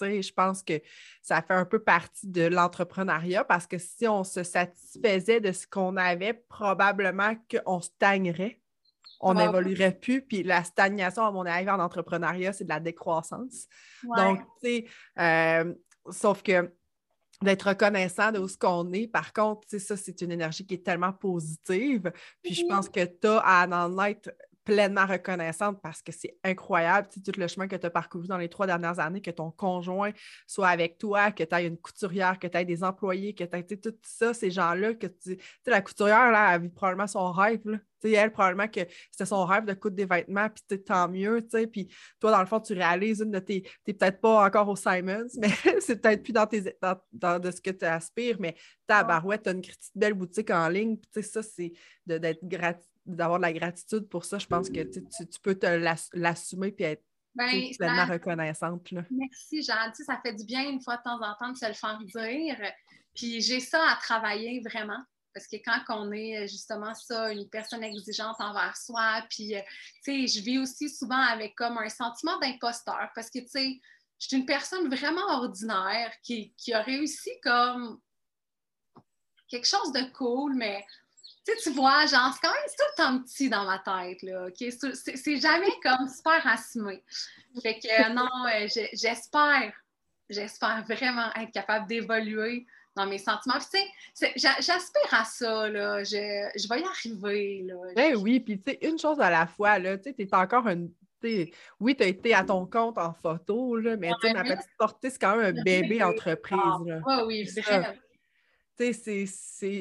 [0.00, 0.80] je pense que
[1.22, 5.66] ça fait un peu partie de l'entrepreneuriat parce que si on se satisfaisait de ce
[5.66, 8.60] qu'on avait, probablement qu'on stagnerait.
[9.22, 10.22] On n'évoluerait plus.
[10.22, 13.66] Puis la stagnation, à mon avis, en entrepreneuriat, c'est de la décroissance.
[14.16, 14.86] Donc, tu sais,
[15.18, 15.74] euh,
[16.10, 16.72] sauf que
[17.42, 19.08] d'être reconnaissant de ce qu'on est.
[19.08, 22.12] Par contre, ça, c'est une énergie qui est tellement positive.
[22.42, 24.30] Puis je pense que tu as à en être
[24.70, 28.48] pleinement reconnaissante parce que c'est incroyable, tout le chemin que tu as parcouru dans les
[28.48, 30.12] trois dernières années, que ton conjoint
[30.46, 33.56] soit avec toi, que tu aies une couturière, que tu aies des employés, que tu
[33.56, 35.36] aies tout ça, ces gens-là, que tu.
[35.64, 37.62] sais, la couturière, là, elle vit probablement son rêve.
[37.64, 37.78] Là.
[38.04, 41.66] elle, probablement que c'était son rêve de coudre des vêtements, puis tant mieux, tu sais.
[41.66, 41.88] Puis
[42.20, 43.62] toi, dans le fond, tu réalises une de tes.
[43.84, 45.50] Tu peut-être pas encore au Simons, mais
[45.80, 46.76] c'est peut-être plus dans, tes,
[47.12, 48.54] dans, de ce que tu aspires, mais
[48.86, 51.72] ta barouette, tu as une petite belle boutique en ligne, puis tu sais, ça, c'est
[52.06, 55.66] d'être gratuit d'avoir de la gratitude pour ça, je pense que tu, peux te
[56.14, 58.92] l'assumer et être ben, pleinement reconnaissante.
[59.10, 59.92] Merci, Jeanne.
[59.94, 62.72] Ça fait du bien une fois de temps en temps de se le faire dire.
[63.14, 65.02] Puis j'ai ça à travailler vraiment.
[65.32, 69.60] Parce que quand on est justement ça, une personne exigeante envers soi, puis euh,
[70.04, 73.80] tu sais, je vis aussi souvent avec comme un sentiment d'imposteur parce que tu sais,
[74.18, 78.00] je suis une personne vraiment ordinaire qui, qui a réussi comme
[79.48, 81.09] quelque chose de cool, mais tu,
[81.50, 84.72] sais, tu vois, genre, c'est quand même tout temps petit dans ma tête, là, OK?
[85.14, 87.02] C'est jamais comme super assumé.
[87.62, 89.72] Fait que euh, non, euh, j'espère,
[90.28, 93.58] j'espère vraiment être capable d'évoluer dans mes sentiments.
[93.58, 93.78] tu
[94.14, 96.02] sais, j'aspire à ça, là.
[96.04, 97.74] Je, je vais y arriver, là.
[97.94, 100.66] Ben oui, puis tu sais, une chose à la fois, là, tu sais, t'es encore
[100.68, 100.90] une
[101.78, 105.10] oui, tu as été à ton compte en photo, là, mais sais, ma petite portée,
[105.10, 106.58] c'est quand même un bébé entreprise.
[107.06, 107.92] Ah, oui, vraiment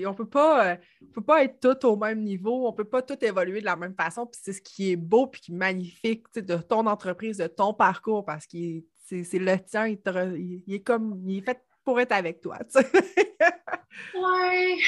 [0.06, 0.76] on peut pas, euh,
[1.14, 3.96] peut pas être tout au même niveau, on peut pas tout évoluer de la même
[3.96, 4.26] façon.
[4.26, 7.74] Puis c'est ce qui est beau puis qui est magnifique de ton entreprise, de ton
[7.74, 8.58] parcours, parce que
[9.06, 12.60] c'est le tien, il, est comme il est fait pour être avec toi.
[14.14, 14.82] Oui.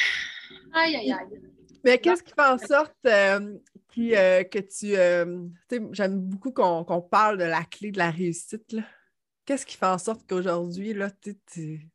[0.74, 1.41] Aïe, aïe, aïe.
[1.84, 3.57] Mais qu'est-ce qui fait en sorte euh,
[3.97, 5.93] euh, que tu.
[5.93, 8.76] J'aime beaucoup qu'on parle de la clé de la réussite.
[9.45, 10.95] Qu'est-ce qui fait en sorte qu'aujourd'hui,
[11.51, 11.89] tu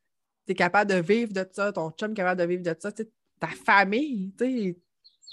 [0.47, 2.93] tu es capable de vivre de ça, ton chum est capable de vivre de ça,
[2.93, 4.77] ta famille, tu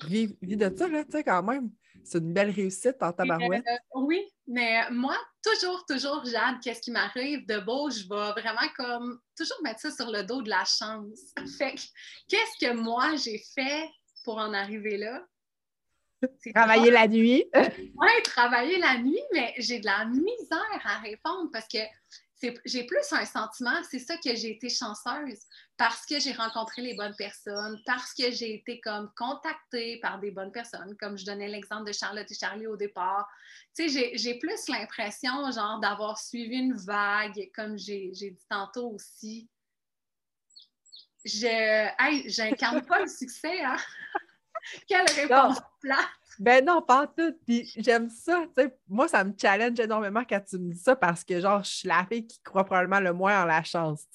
[0.08, 1.70] vit, de ça, là, quand même.
[2.04, 3.64] C'est une belle réussite en tabarouette.
[3.66, 8.68] Euh, oui, mais moi, toujours, toujours, Jade, qu'est-ce qui m'arrive de beau, je vais vraiment
[8.76, 11.34] comme toujours mettre ça sur le dos de la chance.
[11.58, 11.76] Fait
[12.28, 13.90] qu'est-ce que moi j'ai fait
[14.26, 15.26] pour en arriver là?
[16.54, 17.46] Travailler la nuit.
[17.54, 21.80] oui, travailler la nuit, mais j'ai de la misère à répondre parce que
[22.66, 25.40] j'ai plus un sentiment, c'est ça que j'ai été chanceuse
[25.78, 30.32] parce que j'ai rencontré les bonnes personnes, parce que j'ai été comme contactée par des
[30.32, 33.28] bonnes personnes, comme je donnais l'exemple de Charlotte et Charlie au départ.
[33.76, 39.50] Tu sais, j'ai plus l'impression, genre, d'avoir suivi une vague, comme j'ai dit tantôt aussi.
[41.26, 43.78] Je, hey, j'incarne pas le succès, hein?
[44.88, 46.23] Quelle réponse plate!
[46.40, 47.34] Ben non, pas tout.
[47.46, 48.46] Puis j'aime ça.
[48.88, 51.88] moi, ça me challenge énormément quand tu me dis ça parce que, genre, je suis
[51.88, 54.06] la fille qui croit probablement le moins en la chance.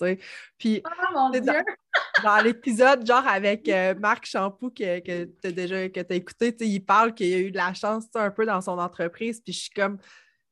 [0.58, 1.30] Puis, oh,
[2.22, 6.54] dans, l'épisode, genre, avec euh, Marc Champoux que, que tu as déjà que as écouté,
[6.60, 9.40] il parle qu'il a eu de la chance un peu dans son entreprise.
[9.40, 9.98] Puis je suis comme.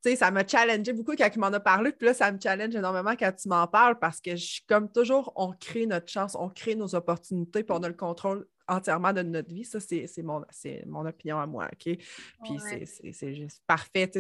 [0.04, 1.90] Tu sais, ça m'a challengé beaucoup quand il m'en a parlé.
[1.90, 4.92] Puis là, ça me challenge énormément quand tu m'en parles parce que je suis comme
[4.92, 9.12] toujours, on crée notre chance, on crée nos opportunités, puis on a le contrôle entièrement
[9.12, 9.64] de notre vie.
[9.64, 10.42] Ça, c'est mon,
[10.86, 11.96] mon opinion à moi, OK?
[12.44, 14.10] Puis c'est juste parfait.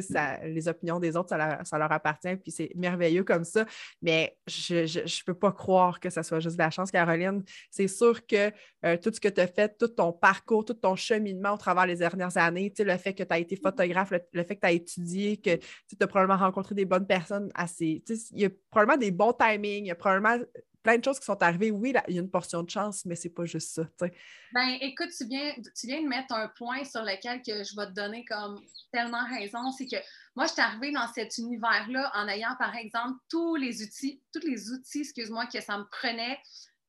[0.44, 3.66] les opinions des autres, ça leur, appartient, puis c'est merveilleux comme ça.
[4.02, 7.42] Mais je ne peux pas croire que ça soit juste de la chance, Caroline.
[7.70, 8.52] C'est sûr que
[8.84, 11.86] euh, tout ce que tu as fait, tout ton parcours, tout ton cheminement au travers
[11.86, 14.72] les dernières années, le fait que tu as été photographe, le, fait que tu as
[14.72, 18.02] étudié, que tu as probablement rencontré des bonnes personnes assez.
[18.32, 20.38] Il y a probablement des bons timings, il y a probablement
[20.86, 21.72] plein de choses qui sont arrivées.
[21.72, 23.82] Oui, il y a une portion de chance, mais c'est pas juste ça.
[24.52, 27.86] Ben, écoute, tu viens, tu viens de mettre un point sur lequel que je vais
[27.86, 28.60] te donner comme
[28.92, 29.72] tellement raison.
[29.72, 29.96] C'est que
[30.36, 34.46] moi, je suis arrivée dans cet univers-là en ayant, par exemple, tous les outils, tous
[34.46, 36.38] les outils, excuse-moi, que ça me prenait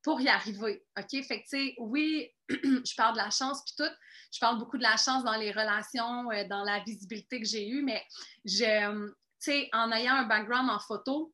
[0.04, 0.86] pour y arriver.
[0.96, 1.24] OK?
[1.24, 3.94] Fait que, tu sais, oui, je parle de la chance puis tout.
[4.32, 7.68] Je parle beaucoup de la chance dans les relations, euh, dans la visibilité que j'ai
[7.68, 8.06] eue, mais
[8.46, 9.08] je, euh,
[9.42, 11.34] tu sais, en ayant un background en photo,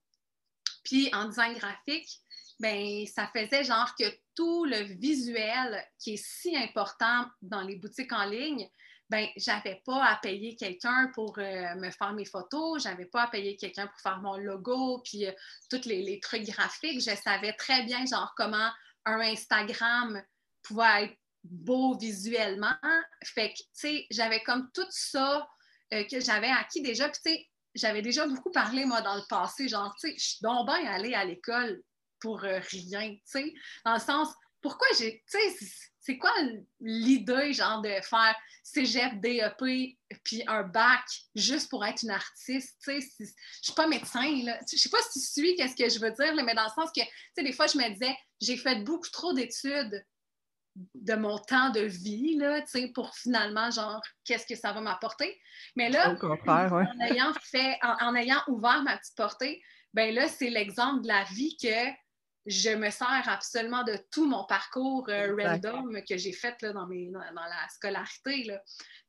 [0.84, 2.23] puis en design graphique,
[2.60, 8.14] ben ça faisait genre que tout le visuel qui est si important dans les boutiques
[8.14, 8.70] en ligne,
[9.10, 13.28] ben j'avais pas à payer quelqu'un pour euh, me faire mes photos, j'avais pas à
[13.28, 15.32] payer quelqu'un pour faire mon logo, puis euh,
[15.70, 17.02] tous les, trucs graphiques.
[17.02, 18.70] Je savais très bien genre comment
[19.06, 20.22] un Instagram
[20.64, 22.76] pouvait être beau visuellement.
[23.24, 25.48] Fait que, tu sais, j'avais comme tout ça
[25.94, 27.10] euh, que j'avais acquis déjà.
[27.10, 30.24] Puis, tu sais, j'avais déjà beaucoup parlé, moi, dans le passé, genre, tu sais, je
[30.24, 31.84] suis donc bien allée à l'école
[32.24, 33.54] pour euh, rien, tu sais.
[33.86, 34.30] Dans le sens,
[34.62, 35.68] pourquoi j'ai, tu sais,
[36.00, 36.32] c'est quoi
[36.80, 41.04] l'idée, genre, de faire cégep, DEP, puis un bac
[41.36, 43.26] juste pour être une artiste, tu sais, je
[43.62, 44.58] suis pas médecin, là.
[44.72, 46.90] Je sais pas si tu suis qu'est-ce que je veux dire, mais dans le sens
[46.96, 50.06] que, tu sais, des fois, je me disais, j'ai fait beaucoup trop d'études
[50.96, 54.80] de mon temps de vie, là, tu sais, pour finalement, genre, qu'est-ce que ça va
[54.80, 55.38] m'apporter.
[55.76, 59.62] Mais là, en, ayant fait, en, ayant ouvert ma petite portée,
[59.94, 62.03] ben là, c'est l'exemple de la vie que
[62.46, 66.88] je me sers absolument de tout mon parcours euh, random que j'ai fait là, dans,
[66.88, 68.44] mes, dans, la scolarité.
[68.44, 68.62] Là.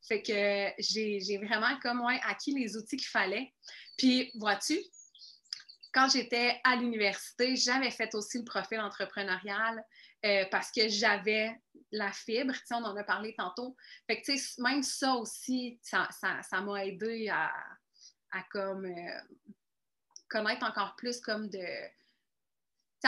[0.07, 3.53] Fait que j'ai vraiment comme ouais, acquis les outils qu'il fallait.
[3.97, 4.79] Puis, vois-tu,
[5.93, 9.85] quand j'étais à l'université, j'avais fait aussi le profil entrepreneurial
[10.25, 11.57] euh, parce que j'avais
[11.93, 12.55] la fibre.
[12.71, 13.77] On en a parlé tantôt.
[14.07, 17.53] Fait que, même ça aussi, ça m'a ça, aidé à,
[18.33, 19.21] à comme, euh,
[20.29, 21.65] connaître encore plus comme de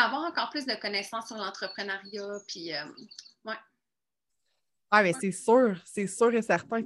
[0.00, 2.40] avoir encore plus de connaissances sur l'entrepreneuriat.
[2.46, 2.84] Puis, euh,
[3.44, 3.54] ouais.
[4.90, 6.80] Ah, mais c'est sûr, c'est sûr et certain.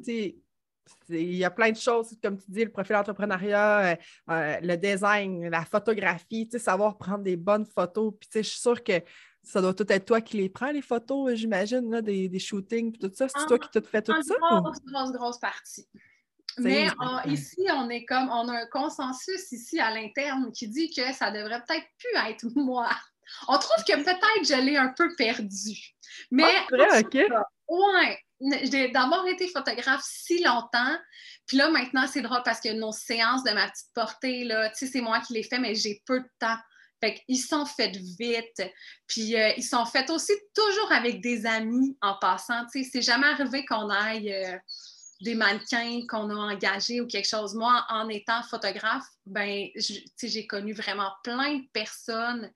[1.08, 3.96] Il y a plein de choses, comme tu dis, le profil d'entrepreneuriat, euh,
[4.30, 8.14] euh, le design, la photographie, savoir prendre des bonnes photos.
[8.18, 9.00] Puis, je suis sûre que
[9.42, 13.10] ça doit tout être toi qui les prends, les photos, j'imagine, des, des shootings, tout
[13.14, 13.28] ça.
[13.28, 14.34] C'est toi qui te fais tout ça?
[14.40, 15.86] Grosse, grosse, grosse partie.
[16.60, 16.88] Mais
[17.26, 21.30] ici, on est comme, on a un consensus ici à l'interne qui dit que ça
[21.30, 22.88] devrait peut-être plus être moi.
[23.48, 25.94] On trouve que peut-être je l'ai un peu perdu.
[26.30, 26.44] Mais.
[26.46, 27.18] Ah, vrai, OK.
[27.68, 28.90] Ouais.
[28.92, 30.96] d'avoir été photographe si longtemps.
[31.46, 34.78] Puis là, maintenant, c'est drôle parce que nos séances de ma petite portée, là, tu
[34.78, 36.56] sais, c'est moi qui les fais, mais j'ai peu de temps.
[37.00, 38.62] Fait qu'ils sont faits vite.
[39.06, 42.66] Puis euh, ils sont faits aussi toujours avec des amis en passant.
[42.72, 44.32] Tu sais, c'est jamais arrivé qu'on aille.
[44.32, 44.56] Euh,
[45.20, 47.54] des mannequins qu'on a engagés ou quelque chose.
[47.54, 52.50] Moi, en étant photographe, ben, j'ai connu vraiment plein de personnes.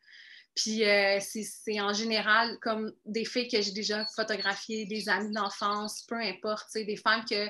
[0.55, 6.03] Puis euh, c'est en général comme des filles que j'ai déjà photographiées, des amis d'enfance,
[6.03, 7.49] peu importe, des femmes que,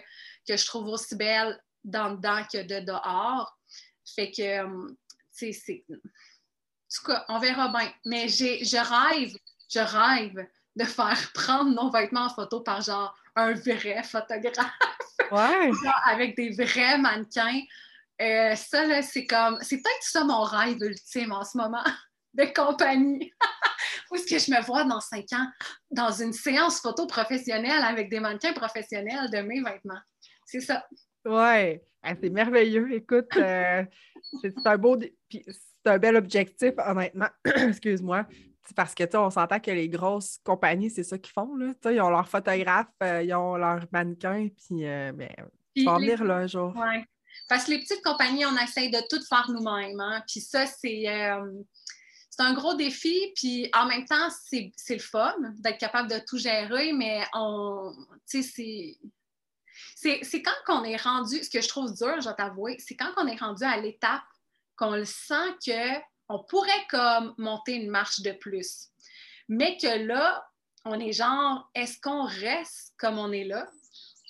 [0.48, 3.56] que je trouve aussi belles dans dedans que de dehors.
[4.16, 4.88] Fait que, euh,
[5.30, 5.84] c'est.
[5.90, 5.96] En
[6.96, 7.92] tout cas, on verra bien.
[8.04, 9.36] Mais je rêve,
[9.68, 10.46] je rêve
[10.76, 14.72] de faire prendre nos vêtements en photo par genre un vrai photographe.
[15.30, 15.70] Ouais.
[16.06, 17.60] avec des vrais mannequins.
[18.22, 19.58] Euh, ça, c'est comme.
[19.60, 21.82] C'est peut-être ça mon rêve ultime en ce moment
[22.34, 23.32] de compagnie.
[24.10, 25.46] Où est-ce que je me vois dans cinq ans
[25.90, 30.00] dans une séance photo professionnelle avec des mannequins professionnels de mes vêtements?
[30.46, 30.86] C'est ça.
[31.24, 32.92] Ouais, c'est merveilleux.
[32.92, 33.82] Écoute, euh,
[34.42, 34.98] c'est un beau.
[35.30, 35.42] c'est
[35.86, 37.28] un bel objectif, honnêtement.
[37.44, 38.26] Excuse-moi.
[38.74, 41.72] Parce que, tu on s'entend que les grosses compagnies, c'est ça qu'ils font, là.
[41.90, 45.30] ils ont leurs photographes, euh, ils ont leurs mannequins, puis, euh, ben,
[45.76, 46.74] tu vas venir, là, un jour.
[46.76, 47.04] Ouais.
[47.48, 50.22] Parce que les petites compagnies, on essaye de tout faire nous-mêmes, hein.
[50.26, 51.08] Puis ça, c'est...
[51.08, 51.62] Euh,
[52.36, 56.36] c'est un gros défi, puis en même temps, c'est le fun d'être capable de tout
[56.36, 57.94] gérer, mais on,
[58.24, 58.42] c'est
[59.96, 63.12] c'est quand on est rendu, ce que je trouve dur, je vais t'avouer, c'est quand
[63.16, 64.22] on est rendu à l'étape
[64.76, 65.54] qu'on le sent
[66.28, 68.88] qu'on pourrait comme monter une marche de plus.
[69.48, 70.46] Mais que là,
[70.84, 73.66] on est genre, est-ce qu'on reste comme on est là?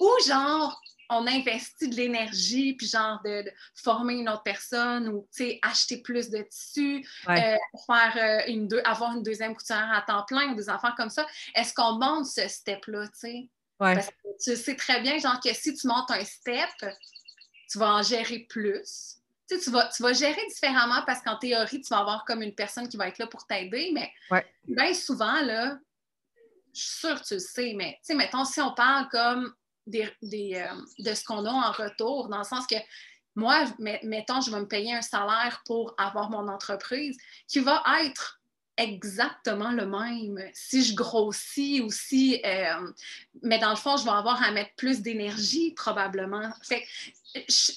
[0.01, 0.81] Ou genre,
[1.11, 5.29] on investit de l'énergie, puis genre de, former une autre personne ou
[5.63, 10.25] acheter plus de tissus, euh, faire euh, une deux, avoir une deuxième couturière à temps
[10.25, 11.27] plein ou des affaires comme ça.
[11.55, 13.49] Est-ce qu'on monte ce step-là, tu sais?
[13.79, 16.71] Parce que tu sais très bien, genre, que si tu montes un step,
[17.71, 19.19] tu vas en gérer plus.
[19.49, 22.43] Tu, sais, tu, vas, tu vas gérer différemment parce qu'en théorie, tu vas avoir comme
[22.43, 24.11] une personne qui va être là pour t'aider, mais
[24.67, 25.79] bien souvent, là,
[26.75, 29.55] je suis sûre que tu le sais, mais tu sais, mettons, si on parle comme
[29.87, 30.67] des, euh,
[30.99, 32.77] de ce qu'on a en retour, dans le sens que
[33.37, 37.17] moi, mettons, je vais me payer un salaire pour avoir mon entreprise
[37.49, 38.41] qui va être
[38.77, 42.41] exactement le même si je grossis ou si.
[42.45, 42.93] Euh,
[43.43, 46.49] mais dans le fond, je vais avoir à mettre plus d'énergie probablement.
[46.63, 46.85] Fait
[47.35, 47.73] je,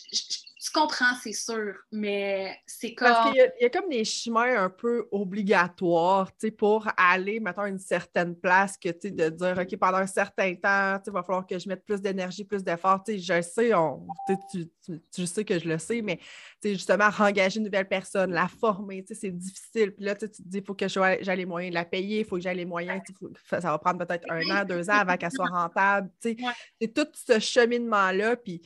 [0.68, 3.08] tu comprends, c'est sûr, mais c'est comme.
[3.08, 7.62] Parce qu'il y, a comme des chemins un peu obligatoires, tu sais, pour aller, mettons,
[7.62, 11.06] à une certaine place, que, tu sais, de dire, OK, pendant un certain temps, tu
[11.06, 13.02] sais, il va falloir que je mette plus d'énergie, plus d'efforts.
[13.04, 14.06] Tu sais, je sais, on,
[14.52, 14.68] tu,
[15.12, 16.24] tu, sais que je le sais, mais, tu
[16.64, 19.94] sais, justement, engager une nouvelle personne, la former, tu sais, c'est difficile.
[19.94, 22.26] Puis là, tu te dis, il faut que j'aie les moyens de la payer, il
[22.26, 23.02] faut que j'aie les moyens,
[23.50, 26.38] ça va prendre peut-être un an, deux ans avant qu'elle soit rentable, tu sais.
[26.82, 28.62] C'est tout ce cheminement-là, puis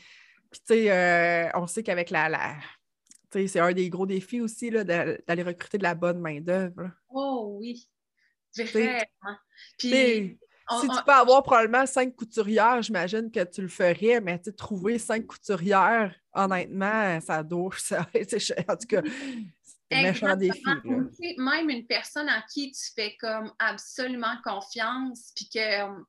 [0.51, 2.29] puis, tu sais, euh, on sait qu'avec la.
[2.29, 2.55] la
[3.31, 6.91] c'est un des gros défis aussi d'aller recruter de la bonne main-d'œuvre.
[7.09, 7.87] Oh oui,
[8.57, 9.37] vraiment.
[9.77, 10.37] Puis,
[10.79, 15.25] si tu peux avoir probablement cinq couturières, j'imagine que tu le ferais, mais trouver cinq
[15.27, 18.01] couturières, honnêtement, ça douche, ça.
[18.67, 19.01] en tout cas,
[19.63, 20.63] c'est un méchant défi.
[21.37, 26.03] Même une personne à qui tu fais comme absolument confiance, puis que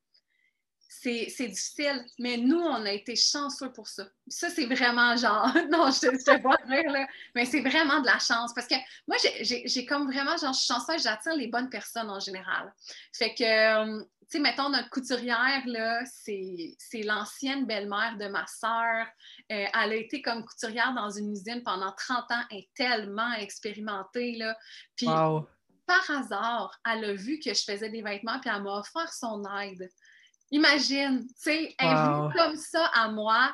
[1.00, 4.06] c'est difficile, mais nous, on a été chanceux pour ça.
[4.28, 8.06] Ça, c'est vraiment genre, non, je te, te vois rire, là, mais c'est vraiment de
[8.06, 8.74] la chance parce que
[9.06, 12.72] moi, j'ai comme vraiment, genre, je suis chanceuse, j'attire les bonnes personnes en général.
[13.12, 19.06] Fait que, euh, tu sais, mettons, notre couturière, là, c'est l'ancienne belle-mère de ma sœur.
[19.50, 23.32] Euh, elle a été comme couturière dans une usine pendant 30 ans, elle est tellement
[23.34, 24.56] expérimentée, là.
[24.96, 25.06] Puis,
[25.86, 29.42] par hasard, elle a vu que je faisais des vêtements, puis elle m'a offert son
[29.58, 29.90] aide.
[30.52, 33.52] Imagine, tu sais, elle est comme ça à moi,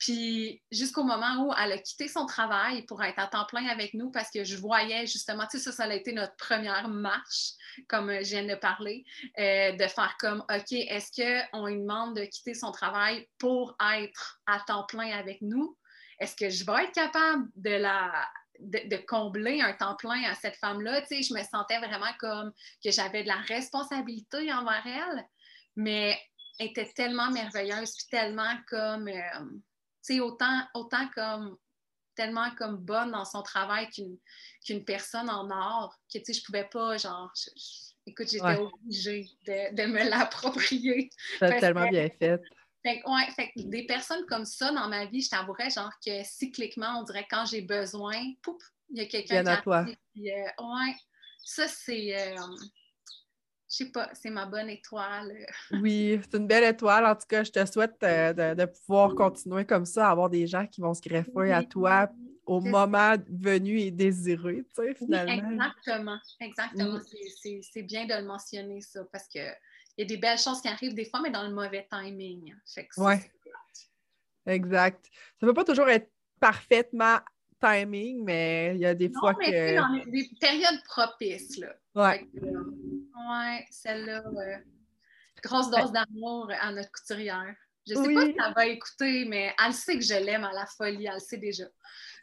[0.00, 3.94] puis jusqu'au moment où elle a quitté son travail pour être à temps plein avec
[3.94, 7.52] nous parce que je voyais justement, tu sais, ça, ça a été notre première marche,
[7.86, 9.04] comme je viens de parler,
[9.38, 14.40] euh, de faire comme, OK, est-ce qu'on lui demande de quitter son travail pour être
[14.46, 15.76] à temps plein avec nous?
[16.18, 18.28] Est-ce que je vais être capable de la,
[18.58, 21.02] de, combler un temps plein à cette femme-là?
[21.02, 25.24] Tu sais, je me sentais vraiment comme que j'avais de la responsabilité envers elle.
[25.76, 26.18] Mais
[26.60, 29.44] était tellement merveilleuse, puis tellement comme, euh,
[30.04, 31.56] tu sais, autant, autant comme,
[32.14, 36.68] tellement comme bonne dans son travail qu'une personne en or, que, tu sais, je pouvais
[36.70, 37.32] pas, genre,
[38.06, 41.10] écoute, j'étais obligée de, me l'approprier.
[41.38, 42.40] C'est tellement bien fait.
[42.82, 47.00] Fait, ouais, fait des personnes comme ça dans ma vie, je t'avouerais, genre que cycliquement,
[47.00, 49.84] on dirait quand j'ai besoin, pouf, il y a quelqu'un qui a toi.
[50.14, 50.94] Puis, euh, ouais,
[51.42, 52.18] ça, c'est...
[52.18, 52.36] Euh,
[53.70, 55.46] je sais pas, c'est ma bonne étoile.
[55.82, 57.06] oui, c'est une belle étoile.
[57.06, 60.66] En tout cas, je te souhaite euh, de, pouvoir continuer comme ça, avoir des gens
[60.66, 62.10] qui vont se greffer à toi
[62.46, 65.50] au moment venu et désiré, tu sais, finalement.
[65.50, 66.98] exactement, exactement.
[66.98, 67.62] Mm.
[67.72, 69.38] C'est bien de le mentionner, ça, parce que
[69.96, 72.54] il y a des belles choses qui arrivent des fois, mais dans le mauvais timing.
[72.96, 73.14] Oui.
[74.46, 75.04] Exact.
[75.38, 76.10] Ça ne peut pas toujours être
[76.40, 77.18] parfaitement
[77.60, 79.76] timing, mais il y a des fois mais que.
[79.76, 81.74] Dans des périodes propices, là.
[81.94, 82.26] Ouais.
[83.28, 84.22] Ouais, celle-là,
[85.42, 87.54] grosse dose d'amour à notre couturière.
[87.88, 90.66] Je sais pas si elle va écouter, mais elle sait que je l'aime à la
[90.66, 91.64] folie, elle le sait déjà.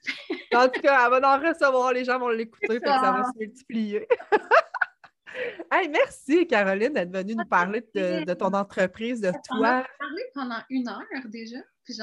[0.53, 3.01] en tout cas, elle va en recevoir, les gens vont l'écouter, ça.
[3.01, 4.07] ça va se multiplier.
[5.71, 9.57] hey, merci Caroline d'être venue nous parler de, ton entreprise, de toi.
[9.57, 11.57] On a parlé pendant une heure déjà.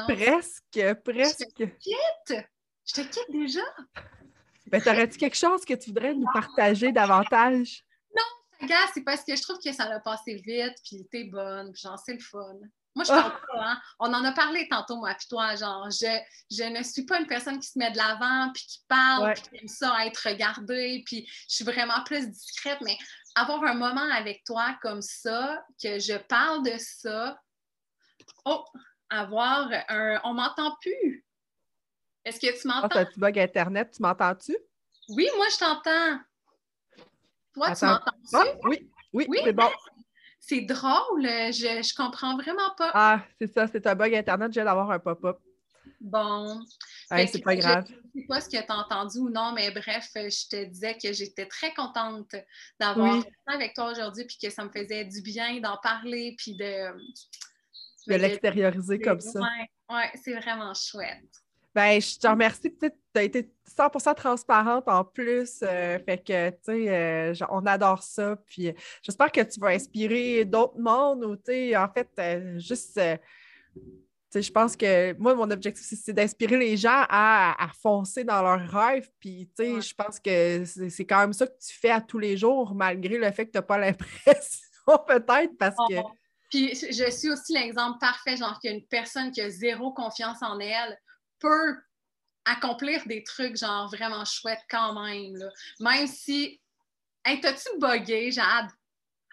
[0.08, 1.46] presque, presque.
[1.58, 2.44] Je te quitte!
[2.86, 3.62] Je te quitte déjà!
[4.66, 7.84] Ben, t'aurais-tu quelque chose que tu voudrais nous partager davantage?
[8.64, 11.82] Gars, c'est parce que je trouve que ça a passé vite, puis t'es bonne, puis
[11.82, 12.54] genre, c'est le fun.
[12.94, 13.46] Moi, je parle ah.
[13.46, 13.80] pas, hein?
[13.98, 16.18] On en a parlé tantôt, moi, puis toi, genre, je,
[16.50, 19.42] je ne suis pas une personne qui se met de l'avant, puis qui parle, puis
[19.42, 22.96] qui aime ça être regardée, puis je suis vraiment plus discrète, mais
[23.34, 27.36] avoir un moment avec toi comme ça, que je parle de ça,
[28.44, 28.64] oh,
[29.10, 30.20] avoir un...
[30.24, 31.26] On m'entend plus.
[32.24, 32.88] Est-ce que tu m'entends?
[33.02, 34.56] Oh, tu bug Internet, tu m'entends-tu?
[35.08, 36.20] Oui, moi, je t'entends.
[37.54, 38.34] Toi, tu m'entends-tu?
[38.34, 39.38] Ah, oui, oui, oui?
[39.44, 39.70] c'est bon.
[40.40, 42.90] C'est drôle, euh, je, je comprends vraiment pas.
[42.92, 45.38] Ah, c'est ça, c'est un bug Internet, j'ai d'avoir un pop-up.
[46.00, 46.60] Bon.
[47.10, 47.86] c'est pas grave.
[47.88, 50.64] Je ne sais pas ce que tu as entendu ou non, mais bref, je te
[50.64, 52.34] disais que j'étais très contente
[52.78, 56.56] d'avoir été avec toi aujourd'hui, puis que ça me faisait du bien d'en parler, puis
[56.56, 56.92] de.
[58.06, 59.40] De l'extérioriser comme ça.
[59.40, 61.24] Oui, ouais, c'est vraiment chouette.
[61.74, 62.72] Ben, je te remercie.
[62.78, 65.60] Tu as été 100% transparente en plus.
[65.62, 68.36] Euh, fait que, tu sais, euh, on adore ça.
[68.46, 68.72] Puis
[69.02, 73.00] j'espère que tu vas inspirer d'autres mondes ou, tu sais, en fait, euh, juste.
[74.34, 79.08] je pense que moi, mon objectif, c'est d'inspirer les gens à, foncer dans leurs rêves.
[79.18, 82.20] Puis, tu sais, je pense que c'est quand même ça que tu fais à tous
[82.20, 85.96] les jours, malgré le fait que tu n'as pas l'impression, peut-être, parce que.
[86.50, 89.92] Puis, je suis aussi l'exemple parfait, genre, qu'il y a une personne qui a zéro
[89.92, 90.96] confiance en elle
[91.38, 91.76] peut
[92.44, 95.50] accomplir des trucs genre vraiment chouettes quand même.
[95.80, 96.60] Même si.
[97.24, 98.68] Hey, t'as-tu bugué, Jade?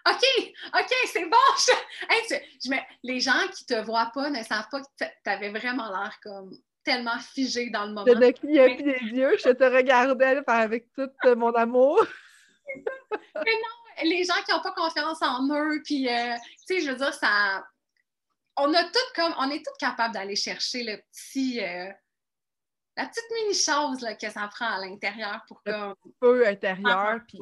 [0.08, 2.76] OK, OK, c'est bon.
[3.02, 7.18] Les gens qui te voient pas ne savent pas que t'avais vraiment l'air comme tellement
[7.18, 8.06] figé dans le moment.
[8.06, 12.04] Je te clignoté les yeux, je te regardais avec tout mon amour.
[12.74, 16.34] Mais non, les gens qui n'ont pas confiance en eux, puis, euh,
[16.66, 17.64] tu sais, je veux dire, ça.
[18.56, 18.84] On a
[19.14, 19.34] comme.
[19.38, 21.60] On est tous capables d'aller chercher le petit.
[21.60, 21.90] Euh,
[22.96, 25.60] la petite mini-chose que ça prend à l'intérieur pour.
[25.64, 27.20] Le peu intérieur.
[27.26, 27.40] Puis...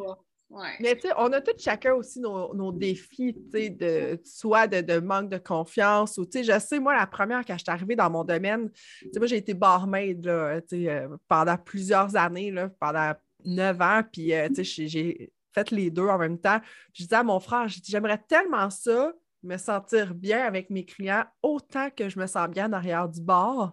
[0.81, 4.99] Mais tu sais, on a tous chacun aussi nos, défis, tu sais, de, soit de,
[4.99, 7.95] manque de confiance ou, tu sais, je sais, moi, la première, quand je suis arrivée
[7.95, 8.69] dans mon domaine,
[9.01, 13.13] tu sais, moi, j'ai été barmaid, là, tu sais, euh, pendant plusieurs années, là, pendant
[13.45, 16.61] neuf ans, puis, euh, tu sais, j'ai fait les deux en même temps.
[16.95, 19.13] Je disais à mon frère, j'aimerais tellement ça,
[19.43, 23.73] me sentir bien avec mes clients, autant que je me sens bien derrière du bar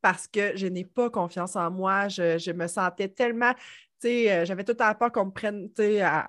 [0.00, 2.08] parce que je n'ai pas confiance en moi.
[2.08, 3.60] Je, me sentais tellement, tu
[4.00, 6.28] sais, euh, j'avais tout à peur qu'on me prenne, tu sais, à,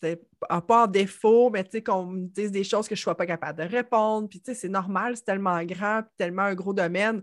[0.00, 3.16] pas en défaut, mais tu sais, qu'on me dise des choses que je ne sois
[3.16, 4.28] pas capable de répondre.
[4.28, 7.22] Puis, tu sais, c'est normal, c'est tellement grand, puis tellement un gros domaine.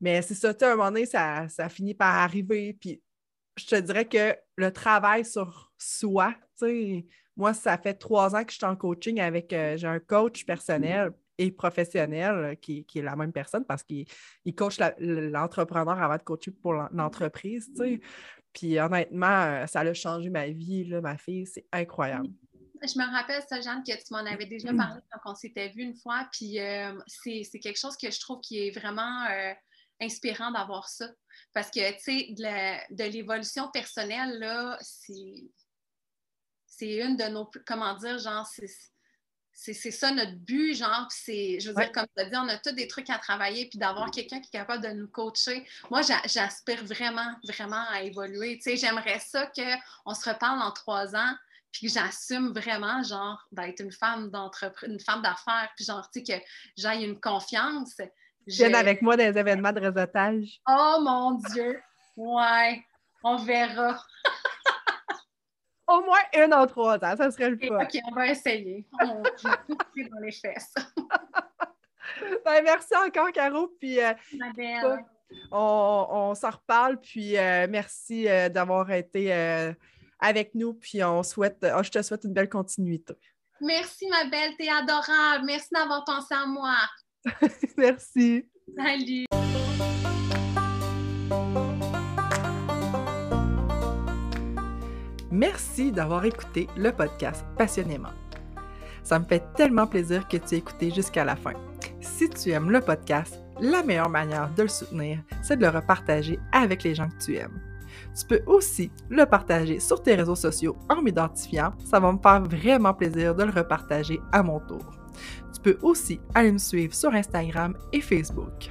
[0.00, 2.76] Mais c'est ça, tu sais, à un moment donné, ça, ça finit par arriver.
[2.78, 3.02] Puis,
[3.56, 7.06] je te dirais que le travail sur soi, tu sais,
[7.36, 10.44] moi, ça fait trois ans que je suis en coaching avec, euh, j'ai un coach
[10.44, 14.06] personnel et professionnel euh, qui, est la même personne parce qu'il
[14.56, 17.70] coach l'entrepreneur avant de coacher pour l'entreprise.
[18.52, 22.28] Puis honnêtement, euh, ça a changé ma vie, là, ma fille, c'est incroyable.
[22.82, 25.82] Je me rappelle, ça, Jeanne, que tu m'en avais déjà parlé quand on s'était vu
[25.82, 26.28] une fois.
[26.30, 26.58] Puis
[27.08, 29.26] c'est quelque chose que je trouve qui est vraiment
[30.00, 31.08] inspirant d'avoir ça.
[31.54, 35.48] Parce que, tu sais, de l'évolution personnelle, là, c'est
[36.82, 38.68] une de nos, comment dire, genre, c'est
[39.56, 42.58] c'est ça notre but, genre, c'est, je veux dire, comme tu as dit, on a
[42.58, 45.64] tous des trucs à travailler, puis d'avoir quelqu'un qui est capable de nous coacher.
[45.90, 48.56] Moi, j'aspire vraiment, vraiment à évoluer.
[48.56, 51.34] Tu sais, j'aimerais ça qu'on se reparle en trois ans,
[51.70, 56.24] puis que j'assume vraiment, genre, d'être une femme d'entreprise, une femme d'affaires, puis genre, tu
[56.24, 56.44] sais, que
[56.76, 57.94] j'aille une confiance.
[58.46, 60.60] Viens avec moi dans les événements de réseautage.
[60.68, 61.80] Oh mon Dieu!
[62.16, 62.84] Ouais,
[63.22, 64.04] on verra.
[65.86, 67.78] Au moins une en trois ans, ça serait le fun.
[67.78, 68.86] OK, on va essayer.
[69.02, 69.30] On va
[70.10, 70.74] dans les fesses.
[72.44, 73.68] ben, merci encore, Caro.
[73.78, 74.12] Puis, euh,
[75.50, 76.98] on, on s'en reparle.
[77.00, 79.32] Puis, euh, merci euh, d'avoir été
[80.18, 80.72] avec nous.
[80.74, 83.14] Puis, on souhaite, oh, je te souhaite une belle continuité.
[83.60, 84.56] Merci, ma belle.
[84.56, 85.44] T'es adorable.
[85.44, 86.76] Merci d'avoir pensé à moi.
[87.76, 88.46] merci.
[88.76, 89.26] Salut.
[95.34, 98.12] Merci d'avoir écouté le podcast passionnément.
[99.02, 101.54] Ça me fait tellement plaisir que tu aies écouté jusqu'à la fin.
[102.00, 106.38] Si tu aimes le podcast, la meilleure manière de le soutenir, c'est de le repartager
[106.52, 107.60] avec les gens que tu aimes.
[108.16, 111.72] Tu peux aussi le partager sur tes réseaux sociaux en m'identifiant.
[111.84, 114.88] Ça va me faire vraiment plaisir de le repartager à mon tour.
[115.52, 118.70] Tu peux aussi aller me suivre sur Instagram et Facebook.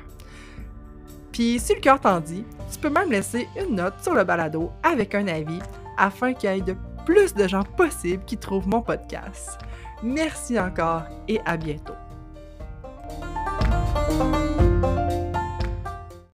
[1.33, 4.71] Puis si le cœur t'en dit, tu peux même laisser une note sur le balado
[4.81, 5.59] avec un avis
[5.97, 6.75] afin qu'il y ait de
[7.05, 9.59] plus de gens possibles qui trouvent mon podcast.
[10.01, 11.93] Merci encore et à bientôt.